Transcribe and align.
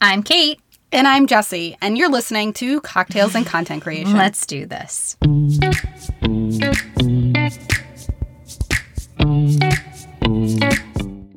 I'm 0.00 0.22
Kate. 0.22 0.60
And 0.92 1.08
I'm 1.08 1.26
Jessie, 1.26 1.76
and 1.82 1.98
you're 1.98 2.08
listening 2.10 2.52
to 2.54 2.80
Cocktails 2.82 3.34
and 3.34 3.44
Content 3.44 3.82
Creation. 3.84 4.16
Let's 4.16 4.46
do 4.46 4.64
this. 4.64 5.16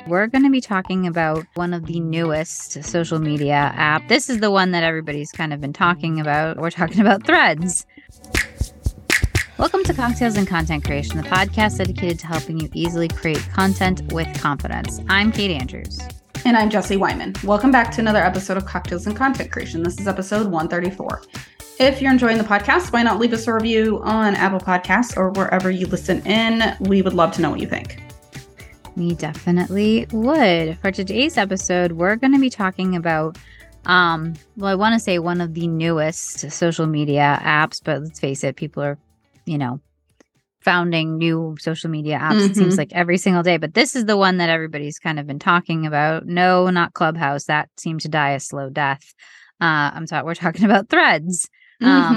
We're 0.05 0.27
going 0.27 0.43
to 0.43 0.51
be 0.51 0.61
talking 0.61 1.07
about 1.07 1.45
one 1.55 1.73
of 1.73 1.87
the 1.87 1.99
newest 1.99 2.83
social 2.83 3.17
media 3.17 3.73
app. 3.75 4.07
This 4.09 4.29
is 4.29 4.41
the 4.41 4.51
one 4.51 4.71
that 4.71 4.83
everybody's 4.83 5.31
kind 5.31 5.53
of 5.53 5.59
been 5.59 5.73
talking 5.73 6.19
about. 6.19 6.57
We're 6.57 6.69
talking 6.69 6.99
about 6.99 7.25
Threads. 7.25 7.85
Welcome 9.57 9.83
to 9.85 9.93
Cocktails 9.95 10.37
and 10.37 10.47
Content 10.47 10.83
Creation, 10.85 11.17
the 11.17 11.23
podcast 11.23 11.79
dedicated 11.79 12.19
to 12.19 12.27
helping 12.27 12.59
you 12.59 12.69
easily 12.75 13.07
create 13.07 13.41
content 13.53 14.13
with 14.13 14.27
confidence. 14.39 15.01
I'm 15.09 15.31
Kate 15.31 15.49
Andrews. 15.49 15.99
And 16.47 16.55
I'm 16.55 16.69
Jessie 16.69 16.95
Wyman. 16.95 17.33
Welcome 17.43 17.71
back 17.71 17.91
to 17.91 17.99
another 17.99 18.23
episode 18.23 18.55
of 18.55 18.65
Cocktails 18.65 19.05
and 19.05 19.13
Content 19.13 19.51
Creation. 19.51 19.83
This 19.83 19.99
is 19.99 20.07
episode 20.07 20.47
134. 20.47 21.21
If 21.77 22.01
you're 22.01 22.09
enjoying 22.09 22.37
the 22.37 22.45
podcast, 22.45 22.93
why 22.93 23.03
not 23.03 23.19
leave 23.19 23.33
us 23.33 23.47
a 23.47 23.53
review 23.53 23.99
on 24.01 24.33
Apple 24.33 24.61
Podcasts 24.61 25.17
or 25.17 25.31
wherever 25.31 25.69
you 25.69 25.87
listen 25.87 26.25
in? 26.25 26.73
We 26.79 27.01
would 27.01 27.13
love 27.13 27.33
to 27.33 27.41
know 27.41 27.49
what 27.49 27.59
you 27.59 27.67
think. 27.67 28.01
We 28.95 29.13
definitely 29.15 30.07
would. 30.13 30.79
For 30.79 30.89
today's 30.89 31.35
episode, 31.35 31.91
we're 31.91 32.15
going 32.15 32.31
to 32.31 32.39
be 32.39 32.49
talking 32.49 32.95
about, 32.95 33.37
um, 33.85 34.33
well, 34.55 34.71
I 34.71 34.75
want 34.75 34.93
to 34.93 35.01
say 35.01 35.19
one 35.19 35.41
of 35.41 35.53
the 35.53 35.67
newest 35.67 36.49
social 36.49 36.87
media 36.87 37.41
apps, 37.43 37.81
but 37.83 38.01
let's 38.03 38.21
face 38.21 38.45
it, 38.45 38.55
people 38.55 38.83
are, 38.83 38.97
you 39.43 39.57
know, 39.57 39.81
founding 40.61 41.17
new 41.17 41.55
social 41.59 41.89
media 41.89 42.17
apps. 42.19 42.33
Mm-hmm. 42.33 42.51
It 42.51 42.55
seems 42.55 42.73
mm-hmm. 42.73 42.79
like 42.79 42.93
every 42.93 43.17
single 43.17 43.43
day, 43.43 43.57
but 43.57 43.73
this 43.73 43.95
is 43.95 44.05
the 44.05 44.17
one 44.17 44.37
that 44.37 44.49
everybody's 44.49 44.99
kind 44.99 45.19
of 45.19 45.27
been 45.27 45.39
talking 45.39 45.85
about. 45.85 46.25
No, 46.25 46.69
not 46.69 46.93
Clubhouse. 46.93 47.45
That 47.45 47.69
seemed 47.77 48.01
to 48.01 48.09
die 48.09 48.31
a 48.31 48.39
slow 48.39 48.69
death. 48.69 49.13
Uh, 49.61 49.91
I'm 49.93 50.07
sorry, 50.07 50.23
we're 50.23 50.35
talking 50.35 50.65
about 50.69 50.89
Threads. 50.89 51.49
Um, 51.81 52.15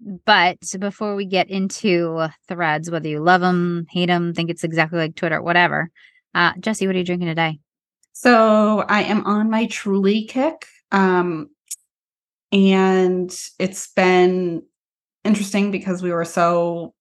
mm-hmm. 0.00 0.18
But 0.24 0.58
before 0.78 1.16
we 1.16 1.24
get 1.24 1.50
into 1.50 2.28
Threads, 2.46 2.90
whether 2.90 3.08
you 3.08 3.20
love 3.20 3.40
them, 3.40 3.86
hate 3.90 4.06
them, 4.06 4.32
think 4.34 4.50
it's 4.50 4.64
exactly 4.64 4.98
like 4.98 5.16
Twitter, 5.16 5.42
whatever, 5.42 5.90
uh, 6.34 6.52
Jessie, 6.60 6.86
what 6.86 6.94
are 6.94 6.98
you 6.98 7.04
drinking 7.04 7.28
today? 7.28 7.58
So 8.12 8.84
I 8.88 9.02
am 9.02 9.24
on 9.26 9.50
my 9.50 9.66
Truly 9.66 10.24
kick. 10.24 10.66
Um, 10.92 11.50
and 12.52 13.34
it's 13.58 13.92
been 13.92 14.62
interesting 15.24 15.70
because 15.70 16.02
we 16.02 16.12
were 16.12 16.24
so 16.24 16.94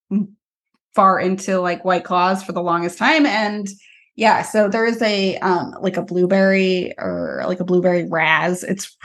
far 0.97 1.19
into 1.19 1.59
like 1.59 1.85
white 1.85 2.03
claws 2.03 2.43
for 2.43 2.53
the 2.53 2.61
longest 2.61 2.97
time 2.97 3.27
and 3.27 3.69
yeah 4.15 4.41
so 4.41 4.67
there 4.67 4.83
is 4.83 4.99
a 5.03 5.37
um 5.37 5.75
like 5.79 5.95
a 5.95 6.01
blueberry 6.01 6.91
or 6.97 7.43
like 7.45 7.59
a 7.59 7.63
blueberry 7.63 8.03
raz 8.03 8.63
it's 8.63 8.97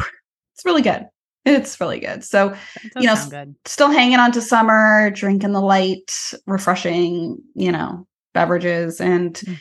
it's 0.55 0.65
really 0.65 0.81
good 0.81 1.07
it's 1.45 1.79
really 1.83 2.01
good 2.01 2.25
so 2.25 2.57
you 2.97 3.07
know 3.07 3.45
still 3.67 3.91
hanging 3.91 4.19
on 4.19 4.33
to 4.33 4.41
summer 4.41 5.11
drinking 5.11 5.53
the 5.53 5.61
light 5.61 6.33
refreshing 6.47 7.37
you 7.55 7.71
know 7.71 8.07
beverages 8.33 8.99
and 8.99 9.35
mm. 9.35 9.59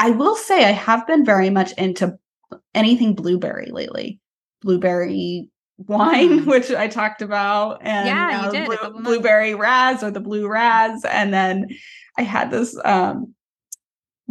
I 0.00 0.10
will 0.12 0.34
say 0.34 0.64
I 0.64 0.70
have 0.70 1.06
been 1.06 1.26
very 1.26 1.50
much 1.50 1.72
into 1.72 2.18
anything 2.74 3.14
blueberry 3.14 3.70
lately. 3.70 4.18
Blueberry 4.62 5.50
wine, 5.86 6.40
mm. 6.40 6.46
which 6.46 6.70
I 6.70 6.88
talked 6.88 7.22
about, 7.22 7.80
and 7.82 8.06
yeah, 8.06 8.50
did, 8.50 8.66
blue, 8.66 9.02
blueberry 9.02 9.54
raz 9.54 10.02
or 10.02 10.10
the 10.10 10.20
blue 10.20 10.48
raz, 10.48 11.04
and 11.04 11.32
then 11.32 11.68
I 12.18 12.22
had 12.22 12.50
this 12.50 12.78
um, 12.84 13.34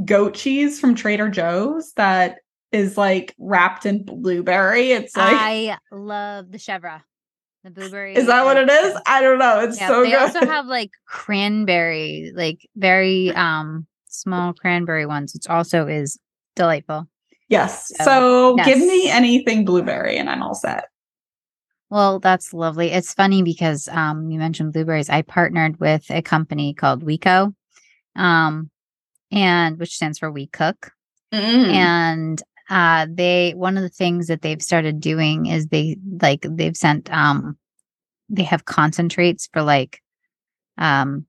goat 0.03 0.33
cheese 0.33 0.79
from 0.79 0.95
Trader 0.95 1.29
Joe's 1.29 1.93
that 1.93 2.37
is 2.71 2.97
like 2.97 3.33
wrapped 3.37 3.85
in 3.85 4.03
blueberry. 4.03 4.91
It's 4.91 5.15
like 5.17 5.35
I 5.35 5.77
love 5.91 6.51
the 6.51 6.59
chevre. 6.59 7.01
The 7.63 7.71
blueberry. 7.71 8.15
Is 8.15 8.27
that 8.27 8.45
what 8.45 8.57
it 8.57 8.69
is? 8.69 8.97
I 9.05 9.21
don't 9.21 9.39
know. 9.39 9.59
It's 9.59 9.79
yeah, 9.79 9.87
so 9.89 10.03
they 10.03 10.11
good. 10.11 10.21
also 10.21 10.45
have 10.45 10.65
like 10.65 10.91
cranberry, 11.07 12.31
like 12.33 12.59
very 12.75 13.31
um 13.31 13.85
small 14.07 14.53
cranberry 14.53 15.05
ones, 15.05 15.33
which 15.33 15.47
also 15.47 15.87
is 15.87 16.17
delightful. 16.55 17.07
Yes. 17.49 17.91
So, 17.97 18.03
so 18.03 18.57
yes. 18.57 18.67
give 18.67 18.79
me 18.79 19.09
anything 19.09 19.65
blueberry 19.65 20.17
and 20.17 20.29
I'm 20.29 20.43
all 20.43 20.55
set. 20.55 20.85
Well, 21.89 22.19
that's 22.19 22.53
lovely. 22.53 22.91
It's 22.91 23.13
funny 23.13 23.41
because 23.41 23.87
um, 23.87 24.29
you 24.29 24.37
mentioned 24.37 24.73
blueberries. 24.73 25.09
I 25.09 25.23
partnered 25.23 25.79
with 25.79 26.05
a 26.09 26.21
company 26.21 26.73
called 26.73 27.03
WeCo, 27.03 27.53
um, 28.15 28.69
and 29.31 29.79
which 29.79 29.95
stands 29.95 30.19
for 30.19 30.31
We 30.31 30.47
Cook. 30.47 30.91
Mm. 31.33 31.73
And 31.73 32.43
uh, 32.69 33.07
they 33.09 33.53
one 33.55 33.75
of 33.75 33.83
the 33.83 33.89
things 33.89 34.27
that 34.27 34.41
they've 34.41 34.61
started 34.61 34.99
doing 34.99 35.47
is 35.47 35.67
they 35.67 35.97
like 36.21 36.45
they've 36.47 36.77
sent 36.77 37.11
um, 37.11 37.57
they 38.29 38.43
have 38.43 38.65
concentrates 38.65 39.49
for 39.51 39.63
like 39.63 40.01
um 40.77 41.25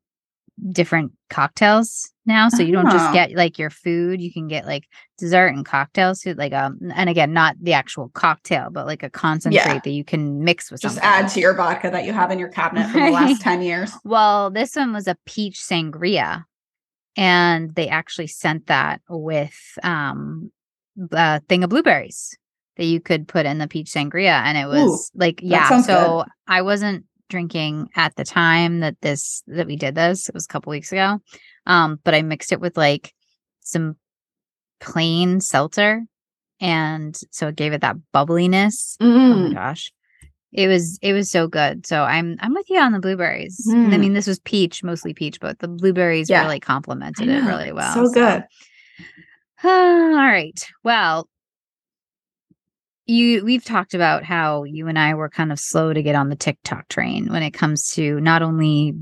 different 0.70 1.12
cocktails 1.30 2.10
now 2.26 2.48
so 2.48 2.62
you 2.62 2.72
don't 2.72 2.90
just 2.90 3.06
ah. 3.06 3.12
get 3.12 3.32
like 3.32 3.58
your 3.58 3.70
food 3.70 4.20
you 4.20 4.32
can 4.32 4.48
get 4.48 4.66
like 4.66 4.84
dessert 5.18 5.48
and 5.48 5.64
cocktails 5.64 6.24
like 6.36 6.52
um 6.52 6.78
and 6.94 7.08
again 7.08 7.32
not 7.32 7.56
the 7.60 7.72
actual 7.72 8.10
cocktail 8.10 8.68
but 8.70 8.86
like 8.86 9.02
a 9.02 9.10
concentrate 9.10 9.60
yeah. 9.64 9.80
that 9.82 9.90
you 9.90 10.04
can 10.04 10.42
mix 10.44 10.70
with 10.70 10.80
just 10.80 10.96
something. 10.96 11.08
add 11.08 11.28
to 11.28 11.40
your 11.40 11.54
vodka 11.54 11.90
that 11.90 12.04
you 12.04 12.12
have 12.12 12.30
in 12.30 12.38
your 12.38 12.48
cabinet 12.48 12.90
for 12.90 12.98
the 12.98 13.10
last 13.10 13.40
10 13.42 13.62
years 13.62 13.92
well 14.04 14.50
this 14.50 14.76
one 14.76 14.92
was 14.92 15.06
a 15.06 15.16
peach 15.24 15.58
sangria 15.58 16.44
and 17.16 17.74
they 17.74 17.88
actually 17.88 18.26
sent 18.26 18.66
that 18.66 19.00
with 19.08 19.58
um 19.82 20.50
a 21.12 21.40
thing 21.48 21.64
of 21.64 21.70
blueberries 21.70 22.36
that 22.76 22.84
you 22.84 23.00
could 23.00 23.28
put 23.28 23.46
in 23.46 23.58
the 23.58 23.68
peach 23.68 23.90
sangria 23.90 24.42
and 24.42 24.58
it 24.58 24.66
was 24.66 25.10
Ooh, 25.14 25.18
like 25.18 25.40
yeah 25.42 25.80
so 25.80 26.24
good. 26.24 26.32
i 26.46 26.62
wasn't 26.62 27.04
drinking 27.30 27.88
at 27.96 28.14
the 28.16 28.24
time 28.24 28.80
that 28.80 29.00
this 29.00 29.42
that 29.46 29.66
we 29.66 29.76
did 29.76 29.94
this. 29.94 30.28
It 30.28 30.34
was 30.34 30.44
a 30.44 30.48
couple 30.48 30.70
weeks 30.70 30.92
ago. 30.92 31.20
Um, 31.66 31.98
but 32.04 32.14
I 32.14 32.22
mixed 32.22 32.52
it 32.52 32.60
with 32.60 32.76
like 32.76 33.14
some 33.60 33.96
plain 34.80 35.40
seltzer. 35.40 36.02
And 36.60 37.18
so 37.30 37.48
it 37.48 37.56
gave 37.56 37.72
it 37.72 37.80
that 37.80 37.96
bubbliness. 38.12 38.96
Mm. 39.00 39.06
Oh 39.06 39.36
my 39.36 39.48
mm. 39.48 39.54
gosh. 39.54 39.92
It 40.52 40.66
was 40.66 40.98
it 41.00 41.12
was 41.12 41.30
so 41.30 41.46
good. 41.46 41.86
So 41.86 42.02
I'm 42.02 42.36
I'm 42.40 42.52
with 42.52 42.68
you 42.68 42.80
on 42.80 42.92
the 42.92 42.98
blueberries. 42.98 43.66
Mm. 43.68 43.94
I 43.94 43.98
mean, 43.98 44.14
this 44.14 44.26
was 44.26 44.40
peach, 44.40 44.82
mostly 44.82 45.14
peach, 45.14 45.38
but 45.40 45.60
the 45.60 45.68
blueberries 45.68 46.28
yeah. 46.28 46.42
really 46.42 46.60
complemented 46.60 47.28
it 47.28 47.44
really 47.44 47.72
well. 47.72 47.94
So, 47.94 48.06
so. 48.06 48.12
good. 48.12 48.44
all 49.64 50.16
right. 50.16 50.60
Well, 50.82 51.28
you 53.10 53.44
we've 53.44 53.64
talked 53.64 53.94
about 53.94 54.24
how 54.24 54.64
you 54.64 54.88
and 54.88 54.98
I 54.98 55.14
were 55.14 55.28
kind 55.28 55.52
of 55.52 55.58
slow 55.58 55.92
to 55.92 56.02
get 56.02 56.14
on 56.14 56.28
the 56.28 56.36
TikTok 56.36 56.88
train 56.88 57.30
when 57.30 57.42
it 57.42 57.50
comes 57.50 57.90
to 57.92 58.20
not 58.20 58.42
only 58.42 58.94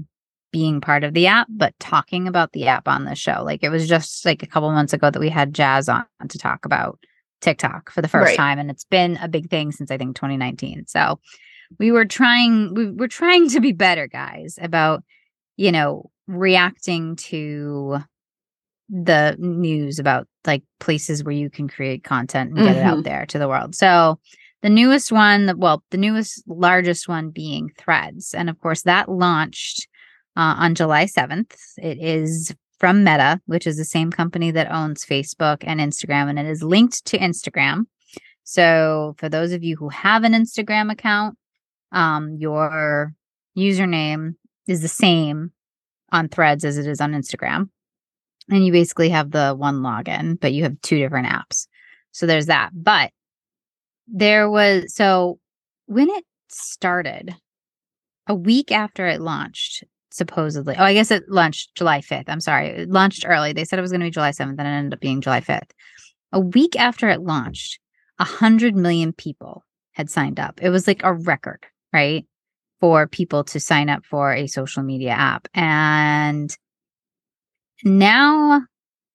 being 0.50 0.80
part 0.80 1.04
of 1.04 1.12
the 1.14 1.26
app 1.26 1.46
but 1.50 1.78
talking 1.78 2.26
about 2.26 2.52
the 2.52 2.66
app 2.66 2.88
on 2.88 3.04
the 3.04 3.14
show. 3.14 3.42
Like 3.44 3.62
it 3.62 3.69
was 3.69 3.88
just 3.88 4.24
like 4.24 4.42
a 4.42 4.46
couple 4.46 4.70
months 4.72 4.92
ago 4.92 5.10
that 5.10 5.20
we 5.20 5.28
had 5.28 5.54
Jazz 5.54 5.88
on 5.88 6.06
to 6.28 6.38
talk 6.38 6.64
about 6.64 6.98
TikTok 7.41 7.91
for 7.91 8.02
the 8.02 8.08
first 8.08 8.30
right. 8.30 8.36
time 8.36 8.58
and 8.58 8.70
it's 8.70 8.84
been 8.84 9.19
a 9.19 9.28
big 9.28 9.50
thing 9.50 9.72
since 9.72 9.91
I 9.91 9.98
think 9.98 10.16
2019. 10.16 10.86
So 10.86 11.20
we 11.78 11.92
were 11.92 12.06
trying 12.06 12.75
we 12.75 12.90
were 12.90 13.08
trying 13.08 13.48
to 13.50 13.60
be 13.60 13.72
better 13.72 14.06
guys 14.06 14.58
about 14.60 15.04
you 15.56 15.70
know 15.70 16.10
reacting 16.26 17.16
to 17.16 17.98
the 18.88 19.37
news 19.38 19.99
about 19.99 20.26
like 20.47 20.62
places 20.81 21.22
where 21.22 21.34
you 21.34 21.50
can 21.50 21.69
create 21.69 22.04
content 22.04 22.50
and 22.50 22.59
get 22.59 22.69
mm-hmm. 22.69 22.78
it 22.78 22.82
out 22.82 22.94
mm-hmm. 22.94 23.03
there 23.03 23.26
to 23.26 23.38
the 23.38 23.49
world. 23.49 23.75
So 23.75 24.19
the 24.62 24.71
newest 24.71 25.12
one, 25.12 25.53
well, 25.59 25.84
the 25.91 25.99
newest 25.99 26.43
largest 26.49 27.09
one 27.09 27.31
being 27.31 27.71
Threads, 27.78 28.34
and 28.34 28.49
of 28.50 28.59
course 28.60 28.82
that 28.82 29.10
launched 29.10 29.87
uh, 30.37 30.54
on 30.59 30.75
July 30.75 31.06
seventh. 31.06 31.54
It 31.76 31.99
is 32.00 32.54
from 32.78 33.04
Meta, 33.04 33.41
which 33.47 33.66
is 33.66 33.76
the 33.76 33.84
same 33.84 34.10
company 34.10 34.50
that 34.53 34.72
owns 34.72 35.05
Facebook 35.05 35.59
and 35.62 35.81
Instagram, 35.81 36.28
and 36.28 36.38
it 36.38 36.47
is 36.47 36.62
linked 36.62 37.05
to 37.06 37.19
Instagram. 37.19 37.84
So 38.44 39.15
for 39.19 39.28
those 39.28 39.53
of 39.53 39.62
you 39.62 39.76
who 39.76 39.91
have 39.91 40.25
an 40.25 40.32
Instagram 40.32 40.90
account, 40.90 41.37
um, 41.93 42.37
your 42.38 43.12
username 43.56 44.37
is 44.67 44.81
the 44.81 44.88
same 44.88 45.52
on 46.11 46.29
Threads 46.29 46.64
as 46.64 46.79
it 46.79 46.87
is 46.87 47.00
on 47.00 47.12
Instagram 47.12 47.69
and 48.50 48.65
you 48.65 48.73
basically 48.73 49.11
have 49.11 49.31
the 49.31 49.55
one 49.55 49.77
login, 49.77 50.39
but 50.41 50.53
you 50.53 50.62
have 50.65 50.81
two 50.83 50.99
different 50.99 51.29
apps. 51.29 51.67
So 52.12 52.27
there's 52.27 52.47
that. 52.47 52.71
But 52.73 53.12
there 54.06 54.50
was 54.50 54.95
so 54.95 55.39
when 55.87 56.09
it 56.11 56.25
started, 56.49 57.35
a 58.27 58.35
week 58.35 58.71
after 58.71 59.06
it 59.06 59.21
launched, 59.21 59.85
supposedly. 60.11 60.75
Oh, 60.79 60.85
I 60.85 60.95
guess 60.95 61.11
it 61.11 61.29
launched 61.29 61.75
July 61.75 62.00
5th. 62.00 62.25
I'm 62.29 62.41
sorry. 62.41 62.69
It 62.69 62.91
launched 62.91 63.25
early. 63.27 63.53
They 63.53 63.65
said 63.65 63.79
it 63.79 63.83
was 63.83 63.91
going 63.91 64.00
to 64.00 64.06
be 64.06 64.11
July 64.11 64.31
7th, 64.31 64.59
and 64.59 64.61
it 64.61 64.67
ended 64.67 64.95
up 64.95 65.00
being 65.00 65.21
July 65.21 65.41
5th. 65.41 65.71
A 66.33 66.41
week 66.41 66.79
after 66.79 67.09
it 67.09 67.23
launched, 67.23 67.81
a 68.19 68.25
hundred 68.25 68.77
million 68.77 69.12
people 69.12 69.65
had 69.93 70.11
signed 70.11 70.39
up. 70.39 70.61
It 70.62 70.71
was 70.71 70.87
like 70.87 71.03
a 71.03 71.15
record, 71.15 71.65
right? 71.93 72.27
For 72.81 73.06
people 73.06 73.45
to 73.45 73.59
sign 73.59 73.89
up 73.89 74.05
for 74.05 74.33
a 74.33 74.47
social 74.47 74.83
media 74.83 75.11
app. 75.11 75.49
And 75.55 76.55
now, 77.84 78.62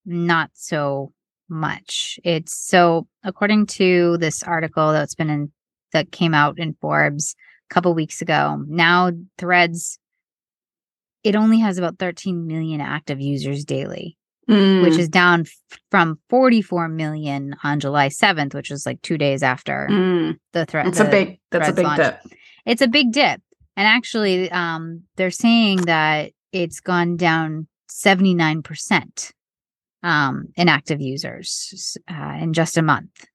not 0.06 0.52
so 0.54 1.12
much. 1.50 2.20
It's 2.24 2.54
so, 2.56 3.08
according 3.24 3.68
to 3.68 4.18
this 4.18 4.44
article 4.44 4.92
that's 4.92 5.16
been 5.16 5.30
in 5.30 5.52
that 5.92 6.12
came 6.12 6.34
out 6.34 6.58
in 6.58 6.76
Forbes 6.82 7.36
a 7.70 7.74
couple 7.74 7.94
weeks 7.94 8.22
ago. 8.22 8.64
Now 8.68 9.12
Threads 9.38 10.00
it 11.24 11.36
only 11.38 11.60
has 11.60 11.78
about 11.78 12.00
13 12.00 12.48
million 12.48 12.82
active 12.82 13.22
users 13.22 13.64
daily, 13.64 14.18
Mm. 14.50 14.82
which 14.84 14.98
is 14.98 15.08
down 15.08 15.42
f- 15.42 15.80
from 15.90 16.20
44 16.30 16.90
million 16.90 17.56
on 17.64 17.80
July 17.80 18.10
7th, 18.10 18.54
which 18.54 18.70
was 18.70 18.86
like 18.86 19.02
2 19.02 19.18
days 19.18 19.42
after 19.42 19.88
Mm. 19.90 20.36
the 20.52 20.66
thread. 20.66 20.88
That's 20.88 21.00
a 21.00 21.06
big 21.10 21.40
that's 21.50 21.70
a 21.70 21.74
big 21.74 21.86
launch. 21.86 21.98
dip. 22.02 22.20
It's 22.66 22.82
a 22.82 22.88
big 22.90 23.12
dip. 23.14 23.42
And 23.78 23.88
actually 23.88 24.52
um 24.52 25.04
they're 25.16 25.32
saying 25.32 25.82
that 25.84 26.32
it's 26.52 26.82
gone 26.82 27.16
down 27.16 27.68
79% 27.94 29.32
um 30.02 30.48
in 30.58 30.68
active 30.68 31.00
users 31.00 31.98
uh, 32.12 32.38
in 32.42 32.54
just 32.54 32.78
a 32.78 32.82
month. 32.82 33.26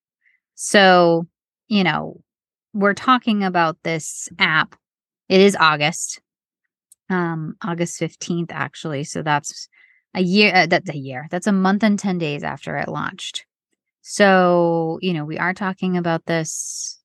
So, 0.54 1.26
you 1.68 1.84
know, 1.84 2.20
we're 2.74 2.94
talking 2.94 3.44
about 3.44 3.78
this 3.84 4.28
app. 4.38 4.74
It 5.28 5.40
is 5.40 5.56
August. 5.56 6.20
Um 7.08 7.54
August 7.62 7.98
15th 8.00 8.50
actually. 8.50 9.04
So 9.04 9.22
that's 9.22 9.68
a 10.14 10.22
year 10.22 10.52
uh, 10.54 10.66
that's 10.66 10.90
a 10.90 10.96
year. 10.96 11.28
That's 11.30 11.46
a 11.46 11.52
month 11.52 11.82
and 11.84 11.98
10 11.98 12.18
days 12.18 12.42
after 12.42 12.76
it 12.76 12.88
launched. 12.88 13.46
So, 14.02 14.98
you 15.02 15.12
know, 15.12 15.24
we 15.24 15.38
are 15.38 15.54
talking 15.54 15.96
about 15.96 16.26
this 16.26 16.98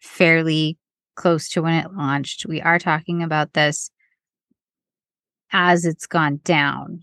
fairly 0.00 0.76
close 1.16 1.48
to 1.50 1.62
when 1.62 1.74
it 1.74 1.92
launched. 1.92 2.44
We 2.46 2.60
are 2.60 2.78
talking 2.78 3.22
about 3.22 3.52
this 3.54 3.90
as 5.54 5.86
it's 5.86 6.06
gone 6.06 6.40
down. 6.44 7.02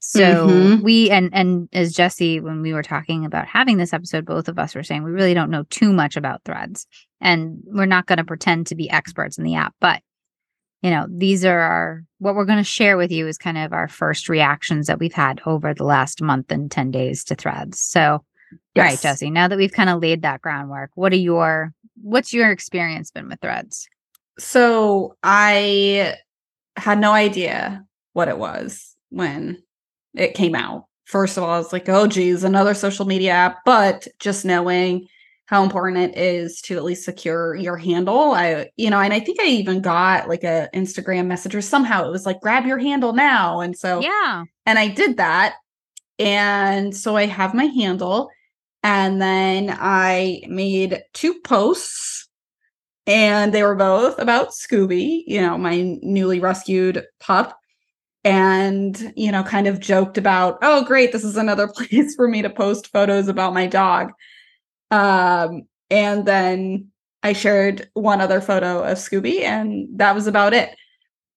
So 0.00 0.20
Mhm. 0.20 0.82
we 0.82 1.10
and 1.10 1.28
and 1.34 1.68
as 1.72 1.92
Jessie, 1.92 2.40
when 2.40 2.62
we 2.62 2.72
were 2.72 2.84
talking 2.84 3.26
about 3.26 3.46
having 3.48 3.76
this 3.76 3.92
episode, 3.92 4.24
both 4.24 4.48
of 4.48 4.58
us 4.58 4.74
were 4.74 4.84
saying 4.84 5.02
we 5.02 5.10
really 5.10 5.34
don't 5.34 5.50
know 5.50 5.64
too 5.64 5.92
much 5.92 6.16
about 6.16 6.44
threads, 6.44 6.86
and 7.20 7.58
we're 7.66 7.84
not 7.84 8.06
going 8.06 8.18
to 8.18 8.24
pretend 8.24 8.68
to 8.68 8.74
be 8.76 8.88
experts 8.88 9.36
in 9.36 9.44
the 9.44 9.56
app. 9.56 9.74
But 9.80 10.02
you 10.82 10.90
know, 10.90 11.06
these 11.10 11.44
are 11.44 11.58
our 11.58 12.04
what 12.20 12.36
we're 12.36 12.44
going 12.44 12.58
to 12.58 12.64
share 12.64 12.96
with 12.96 13.10
you 13.10 13.26
is 13.26 13.36
kind 13.36 13.58
of 13.58 13.72
our 13.72 13.88
first 13.88 14.28
reactions 14.28 14.86
that 14.86 15.00
we've 15.00 15.12
had 15.12 15.40
over 15.44 15.74
the 15.74 15.84
last 15.84 16.22
month 16.22 16.52
and 16.52 16.70
ten 16.70 16.92
days 16.92 17.24
to 17.24 17.34
threads. 17.34 17.80
So 17.80 18.02
all 18.02 18.22
right, 18.76 18.92
Yes. 18.92 19.02
Jessie. 19.02 19.30
Now 19.30 19.48
that 19.48 19.58
we've 19.58 19.72
kind 19.72 19.90
of 19.90 20.00
laid 20.00 20.22
that 20.22 20.40
groundwork, 20.42 20.92
what 20.94 21.12
are 21.12 21.16
your 21.16 21.74
what's 22.00 22.32
your 22.32 22.52
experience 22.52 23.10
been 23.10 23.28
with 23.28 23.40
threads? 23.40 23.88
So 24.38 25.16
I 25.24 26.14
had 26.78 26.98
no 26.98 27.12
idea 27.12 27.84
what 28.12 28.28
it 28.28 28.38
was 28.38 28.94
when 29.10 29.62
it 30.14 30.34
came 30.34 30.54
out. 30.54 30.86
First 31.04 31.36
of 31.36 31.42
all, 31.42 31.50
I 31.50 31.58
was 31.58 31.72
like, 31.72 31.88
oh 31.88 32.06
geez, 32.06 32.44
another 32.44 32.74
social 32.74 33.06
media 33.06 33.32
app. 33.32 33.58
But 33.64 34.06
just 34.18 34.44
knowing 34.44 35.06
how 35.46 35.62
important 35.62 36.14
it 36.14 36.18
is 36.18 36.60
to 36.60 36.76
at 36.76 36.84
least 36.84 37.04
secure 37.04 37.54
your 37.54 37.78
handle. 37.78 38.32
I, 38.32 38.68
you 38.76 38.90
know, 38.90 39.00
and 39.00 39.14
I 39.14 39.20
think 39.20 39.40
I 39.40 39.46
even 39.46 39.80
got 39.80 40.28
like 40.28 40.44
a 40.44 40.68
Instagram 40.74 41.26
message 41.26 41.54
or 41.54 41.62
somehow 41.62 42.06
it 42.06 42.10
was 42.10 42.26
like, 42.26 42.40
grab 42.42 42.66
your 42.66 42.76
handle 42.76 43.14
now. 43.14 43.60
And 43.60 43.74
so 43.76 44.00
Yeah. 44.02 44.44
and 44.66 44.78
I 44.78 44.88
did 44.88 45.16
that. 45.16 45.54
And 46.18 46.94
so 46.94 47.16
I 47.16 47.24
have 47.26 47.54
my 47.54 47.64
handle. 47.64 48.28
And 48.82 49.22
then 49.22 49.74
I 49.78 50.42
made 50.48 51.02
two 51.14 51.40
posts, 51.40 52.17
and 53.08 53.54
they 53.54 53.62
were 53.62 53.74
both 53.74 54.18
about 54.18 54.50
Scooby, 54.50 55.24
you 55.26 55.40
know, 55.40 55.56
my 55.56 55.98
newly 56.02 56.40
rescued 56.40 57.04
pup. 57.18 57.58
And, 58.22 59.14
you 59.16 59.32
know, 59.32 59.42
kind 59.42 59.66
of 59.66 59.80
joked 59.80 60.18
about, 60.18 60.58
oh, 60.60 60.84
great, 60.84 61.12
this 61.12 61.24
is 61.24 61.38
another 61.38 61.68
place 61.74 62.14
for 62.14 62.28
me 62.28 62.42
to 62.42 62.50
post 62.50 62.88
photos 62.88 63.28
about 63.28 63.54
my 63.54 63.66
dog. 63.66 64.12
Um, 64.90 65.62
and 65.88 66.26
then 66.26 66.88
I 67.22 67.32
shared 67.32 67.88
one 67.94 68.20
other 68.20 68.42
photo 68.42 68.82
of 68.82 68.98
Scooby, 68.98 69.40
and 69.40 69.88
that 69.98 70.14
was 70.14 70.26
about 70.26 70.52
it. 70.52 70.76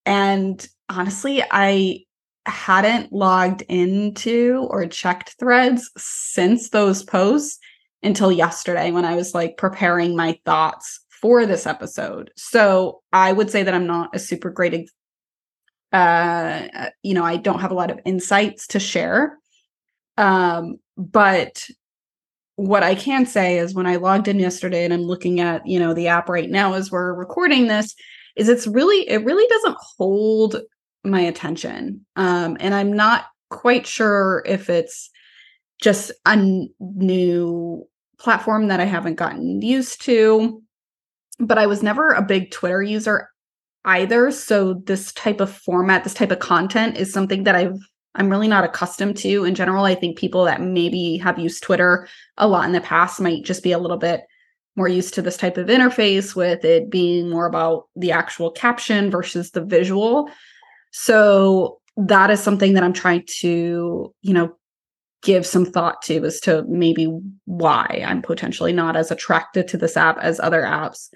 And 0.06 0.68
honestly, 0.90 1.42
I 1.50 2.00
hadn't 2.46 3.14
logged 3.14 3.62
into 3.70 4.68
or 4.70 4.86
checked 4.88 5.36
threads 5.40 5.90
since 5.98 6.72
those 6.72 7.04
posts 7.04 7.60
until 8.04 8.32
yesterday 8.32 8.92
when 8.92 9.06
I 9.06 9.16
was 9.16 9.34
like 9.34 9.56
preparing 9.58 10.18
my 10.18 10.38
thoughts 10.44 11.00
for 11.22 11.46
this 11.46 11.68
episode. 11.68 12.32
So 12.36 13.02
I 13.14 13.32
would 13.32 13.50
say 13.52 13.64
that 13.64 13.74
I'm 13.74 13.88
not 13.88 14.16
a 14.16 14.20
super 14.20 14.50
great, 14.50 14.90
uh, 15.92 16.68
you 17.04 17.14
know, 17.14 17.24
I 17.24 17.38
don't 17.38 17.60
have 17.60 17.72
a 17.72 17.76
lot 17.76 17.92
of 17.92 18.00
insights 18.06 18.68
to 18.68 18.80
share. 18.80 19.38
Um, 20.18 20.78
but 20.98 21.68
what 22.56 22.84
I 22.84 22.96
can 22.96 23.26
say 23.26 23.58
is 23.58 23.74
when 23.74 23.88
I 23.88 23.96
logged 23.96 24.28
in 24.28 24.40
yesterday 24.40 24.84
and 24.84 24.94
I'm 24.94 25.04
looking 25.04 25.40
at, 25.40 25.66
you 25.66 25.80
know, 25.80 25.94
the 25.94 26.08
app 26.08 26.30
right 26.30 26.50
now 26.50 26.74
as 26.74 26.92
we're 26.92 27.14
recording 27.14 27.68
this, 27.68 27.96
is 28.36 28.50
it's 28.50 28.68
really, 28.68 29.10
it 29.10 29.24
really 29.26 29.48
doesn't 29.48 29.78
hold 29.98 30.62
my 31.04 31.22
attention. 31.22 32.06
Um, 32.16 32.58
and 32.60 32.74
I'm 32.74 32.94
not 32.94 33.26
quite 33.50 33.86
sure 33.86 34.44
if 34.46 34.70
it's 34.70 35.10
just 35.82 36.12
a 36.26 36.32
n- 36.32 36.70
new 36.80 37.88
platform 38.20 38.68
that 38.68 38.80
I 38.80 38.86
haven't 38.86 39.16
gotten 39.16 39.62
used 39.62 40.02
to. 40.04 40.62
But 41.42 41.58
I 41.58 41.66
was 41.66 41.84
never 41.84 42.12
a 42.12 42.22
big 42.22 42.52
Twitter 42.52 42.82
user 42.82 43.30
either. 43.86 44.32
So 44.32 44.76
this 44.86 45.12
type 45.14 45.42
of 45.42 45.52
format, 45.52 46.04
this 46.04 46.14
type 46.14 46.32
of 46.32 46.40
content 46.40 46.98
is 46.98 47.12
something 47.12 47.44
that 47.44 47.56
I've 47.56 47.78
I'm 48.14 48.30
really 48.30 48.48
not 48.48 48.66
accustomed 48.66 49.16
to 49.18 49.46
in 49.46 49.56
general. 49.56 49.86
I 49.86 49.96
think 49.96 50.18
people 50.18 50.44
that 50.44 50.62
maybe 50.62 51.18
have 51.18 51.40
used 51.40 51.64
Twitter 51.64 52.08
a 52.38 52.48
lot 52.48 52.66
in 52.66 52.74
the 52.74 52.82
past 52.82 53.22
might 53.22 53.44
just 53.44 53.64
be 53.64 53.72
a 53.72 53.80
little 53.80 53.98
bit 53.98 54.22
more 54.76 54.88
used 54.88 55.14
to 55.14 55.22
this 55.22 55.38
type 55.38 55.58
of 55.58 55.68
interface 55.68 56.36
with 56.36 56.66
it 56.66 56.90
being 56.90 57.30
more 57.30 57.46
about 57.46 57.88
the 57.96 58.12
actual 58.12 58.52
caption 58.52 59.10
versus 59.10 59.52
the 59.52 59.64
visual. 59.64 60.30
So 60.92 61.80
that 61.98 62.30
is 62.32 62.42
something 62.42 62.74
that 62.74 62.84
I'm 62.84 62.94
trying 62.94 63.24
to, 63.40 64.14
you 64.22 64.34
know, 64.34 64.58
give 65.24 65.46
some 65.46 65.66
thought 65.66 66.02
to 66.02 66.26
as 66.26 66.40
to 66.42 66.64
maybe 66.68 67.06
why 67.46 68.04
I'm 68.06 68.22
potentially 68.22 68.74
not 68.74 68.96
as 68.96 69.12
attracted 69.12 69.68
to 69.70 69.78
this 69.78 69.96
app 69.96 70.18
as 70.18 70.40
other 70.40 70.64
apps. 70.64 71.10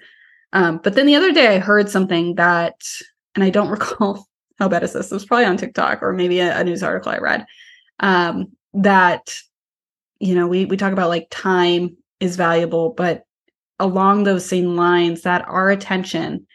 Um, 0.52 0.80
but 0.82 0.94
then 0.94 1.06
the 1.06 1.16
other 1.16 1.32
day 1.32 1.54
I 1.54 1.58
heard 1.58 1.88
something 1.88 2.36
that, 2.36 2.80
and 3.34 3.44
I 3.44 3.50
don't 3.50 3.68
recall 3.70 4.26
how 4.58 4.68
bad 4.68 4.82
is 4.82 4.92
this? 4.92 5.10
It 5.10 5.14
was 5.14 5.26
probably 5.26 5.44
on 5.44 5.56
TikTok 5.56 6.02
or 6.02 6.12
maybe 6.12 6.40
a, 6.40 6.58
a 6.58 6.64
news 6.64 6.82
article 6.82 7.12
I 7.12 7.18
read. 7.18 7.46
Um, 8.00 8.52
that, 8.74 9.34
you 10.18 10.34
know, 10.34 10.46
we 10.46 10.64
we 10.64 10.76
talk 10.76 10.92
about 10.92 11.08
like 11.08 11.28
time 11.30 11.96
is 12.20 12.36
valuable, 12.36 12.90
but 12.90 13.24
along 13.78 14.24
those 14.24 14.46
same 14.46 14.76
lines, 14.76 15.22
that 15.22 15.46
our 15.46 15.70
attention 15.70 16.46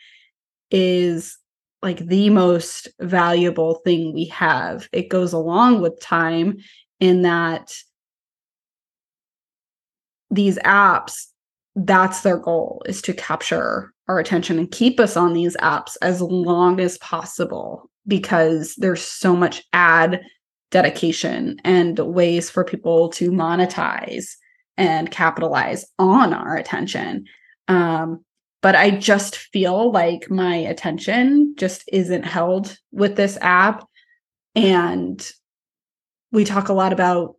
is 0.72 1.38
like 1.82 2.00
the 2.00 2.30
most 2.30 2.88
valuable 3.00 3.76
thing 3.84 4.14
we 4.14 4.26
have. 4.26 4.88
It 4.92 5.10
goes 5.10 5.34
along 5.34 5.82
with 5.82 6.00
time 6.00 6.58
in 7.00 7.24
that 7.24 7.76
these 10.30 10.58
apps, 10.60 11.26
that's 11.76 12.22
their 12.22 12.38
goal 12.38 12.84
is 12.86 13.02
to 13.04 13.14
capture 13.14 13.91
our 14.08 14.20
attention 14.20 14.60
and 14.60 14.72
keep 14.72 15.00
us 15.00 15.16
on 15.16 15.34
these 15.34 15.56
apps 15.58 15.96
as 16.02 16.22
long 16.22 16.80
as 16.80 16.98
possible 16.98 17.90
because 18.08 18.76
there's 18.78 19.02
so 19.02 19.36
much 19.36 19.64
ad 19.74 20.22
dedication 20.72 21.58
and 21.64 22.00
ways 22.00 22.50
for 22.50 22.64
people 22.64 23.10
to 23.10 23.32
monetize 23.32 24.36
and 24.78 25.12
capitalize 25.12 25.86
on 26.00 26.34
our 26.34 26.56
attention. 26.56 27.26
Um, 27.68 28.24
but 28.62 28.76
I 28.76 28.92
just 28.92 29.38
feel 29.38 29.92
like 29.92 30.30
my 30.30 30.56
attention 30.56 31.56
just 31.58 31.84
isn't 31.92 32.24
held 32.24 32.78
with 32.92 33.16
this 33.16 33.38
app. 33.42 33.86
And 34.56 35.30
we 36.32 36.46
talk 36.46 36.70
a 36.70 36.74
lot 36.74 36.94
about 36.94 37.36